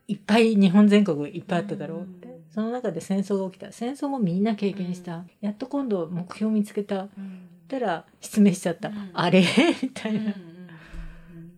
[0.09, 2.45] いっぱい日本全国いっぱいあっただろうって、うん。
[2.51, 3.73] その中で戦争が起きた。
[3.73, 7.03] 戦争もみんな経験した、やっと今度目標見つけた。
[7.03, 7.49] うん。
[7.69, 9.11] たら失明しちゃった、うん。
[9.13, 9.43] あれ？
[9.83, 10.33] みたいな、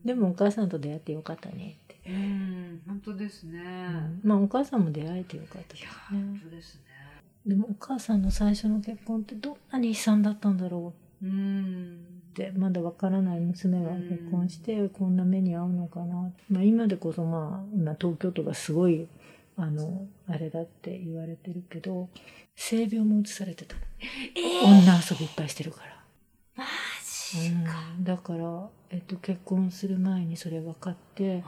[0.09, 3.61] でもお母さんと出会ってよかったねって、うんうん本当ですね、
[4.23, 5.89] まあお母さんも出会えてよかったですね。
[6.11, 6.81] 本当ですね。
[7.47, 11.27] でもお母さんの最初の結婚ってどんなに悲惨だったんだろう。
[11.27, 11.99] うん。
[12.31, 19.07] ってまだわからない娘が結婚してこんな目に遭うのかな、まあ、今でこそまあ今東京都がすごい
[19.59, 22.09] あのあれだって言われてるけど
[22.57, 23.81] 性病も移されてたの。
[24.35, 25.98] え女遊びいっぱいしてるから。
[27.37, 31.45] うん、だから、えっと、結婚する前にそれ分かって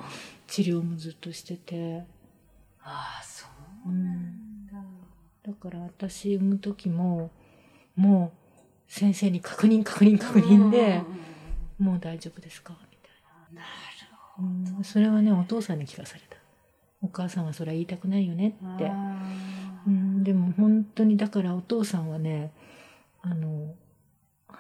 [0.46, 2.04] 治療もずっとしてて。
[2.82, 3.46] ああそ
[3.86, 4.72] うなんだ、
[5.42, 7.30] だから私産む時も
[7.94, 10.94] もう先生に確認確認確認でうん。
[10.94, 11.20] うん
[11.78, 13.62] うん「もう大丈夫ですか?」みたいな。
[14.40, 16.36] るな、うん、それはねお父さんに聞かされた。
[17.02, 18.92] お母さんはそれは言いたくないよねって、
[19.86, 22.52] うん、でも本当にだからお父さんはね
[23.22, 23.74] あの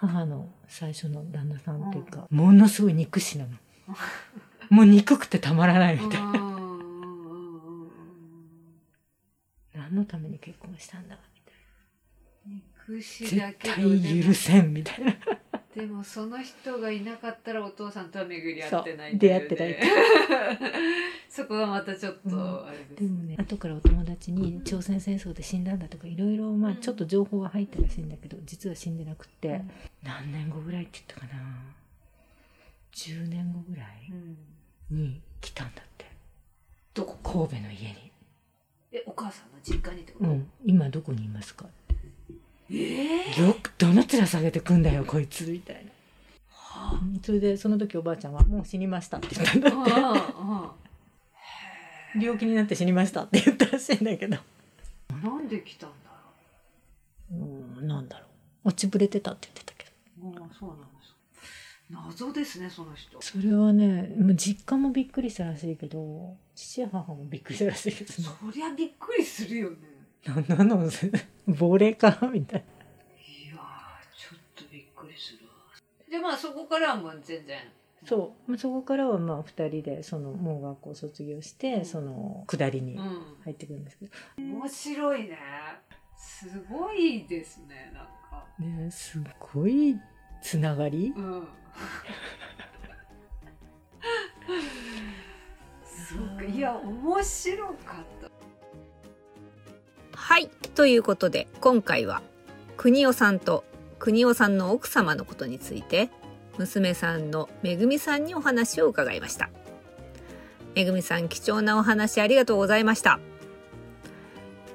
[0.00, 3.50] 母の最初の旦那さんっていうか、ものすごい憎しなの。
[4.70, 6.32] もう憎くてたまらないみたいな。
[9.74, 11.50] 何のために結婚したんだみた
[12.50, 15.14] い憎しなだけ絶ど対許せんみたいな。
[15.74, 19.76] でもその人がいなかったらお父さんとは巡り合ってないそう出会ってない。
[21.28, 26.76] そこがまたちょっとあれです、でもね後からお友達に朝鮮戦争で死んだんだとかいろいろまあうん。
[26.78, 29.70] ちょっと情報は入ったらしいんだけど実は死んでなくって、うん
[30.02, 31.42] 何年後ぐらいって言ったかな。
[32.92, 35.04] 10年後ぐらいうん。
[35.04, 36.06] に来たんだって。
[36.94, 37.46] どこ？
[37.48, 38.10] 神戸の家に。
[38.92, 41.66] えお母さんの実家にってこと、うん、今どこにいますか？
[42.70, 45.90] ええよくどの面下げてくんだよこいつみたいな。
[46.50, 49.92] はうんそれでその時おばあちゃんは「もう死にました」って言ったんだあって。
[49.94, 50.74] あ
[52.20, 54.36] 病気になって死にましたって言ったらしいんだけど。
[54.36, 56.10] あなんで来たんだ
[57.32, 57.34] う
[57.82, 58.26] んなんだろ
[58.64, 58.68] う。
[58.68, 59.79] 落ちぶれてたって言ってた
[60.58, 61.16] そうなんです。
[61.90, 63.20] 謎ですねその人。
[63.20, 68.28] それはねもう実家もびっくりしたらしいけど父や母もびっくりしたらしいですね。
[68.40, 69.76] そりゃびっくりするよね。
[70.24, 70.34] な
[70.64, 70.90] んなの？
[71.48, 72.16] 亡霊か？
[72.32, 72.64] みたい
[73.44, 73.58] いやー
[74.16, 75.52] ちょっとびっくりするわ。
[76.08, 77.56] でまあそこからはもう全然。
[78.02, 78.50] なそう。
[78.50, 81.84] まあそこからはまあ2人でそのもう学校卒業して、うん。
[81.84, 83.00] その下りにう
[83.44, 85.38] 入ってくるんですけど、ん面白いね。
[86.16, 88.46] すごいですねなんか。
[88.58, 89.20] ねす
[89.52, 89.98] ごい
[90.42, 91.12] つながり？
[91.16, 91.48] うん。
[95.84, 96.44] そうか。
[96.44, 97.74] いや面白かっ
[98.20, 98.30] た。
[100.16, 100.48] はい。
[100.74, 102.22] ということで今回は
[102.76, 103.64] 国尾さんと
[103.98, 106.10] 国夫さんの奥様のことについて
[106.58, 109.50] 娘さんのめぐみさんにお話を伺いました。
[110.74, 113.18] めぐみさん貴重なお話ありがとうございました。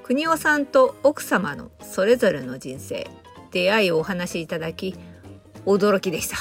[0.02, 3.10] 国夫さんと奥様のそれぞれの人生
[3.50, 4.94] 出会いをお話しいただき
[5.66, 6.36] 驚きでした。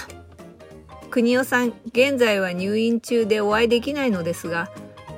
[1.10, 4.70] 国夫さん現在は入院中でお会いできないのですが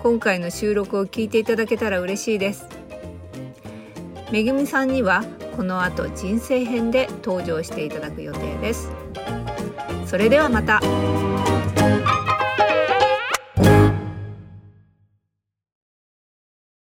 [0.04, 2.68] 今回の収録を聞いていただけたら嬉しいです。
[4.32, 5.24] めぐみさんには
[5.56, 8.92] この後人生編で登場していただく予定です。
[10.06, 10.80] それではまた。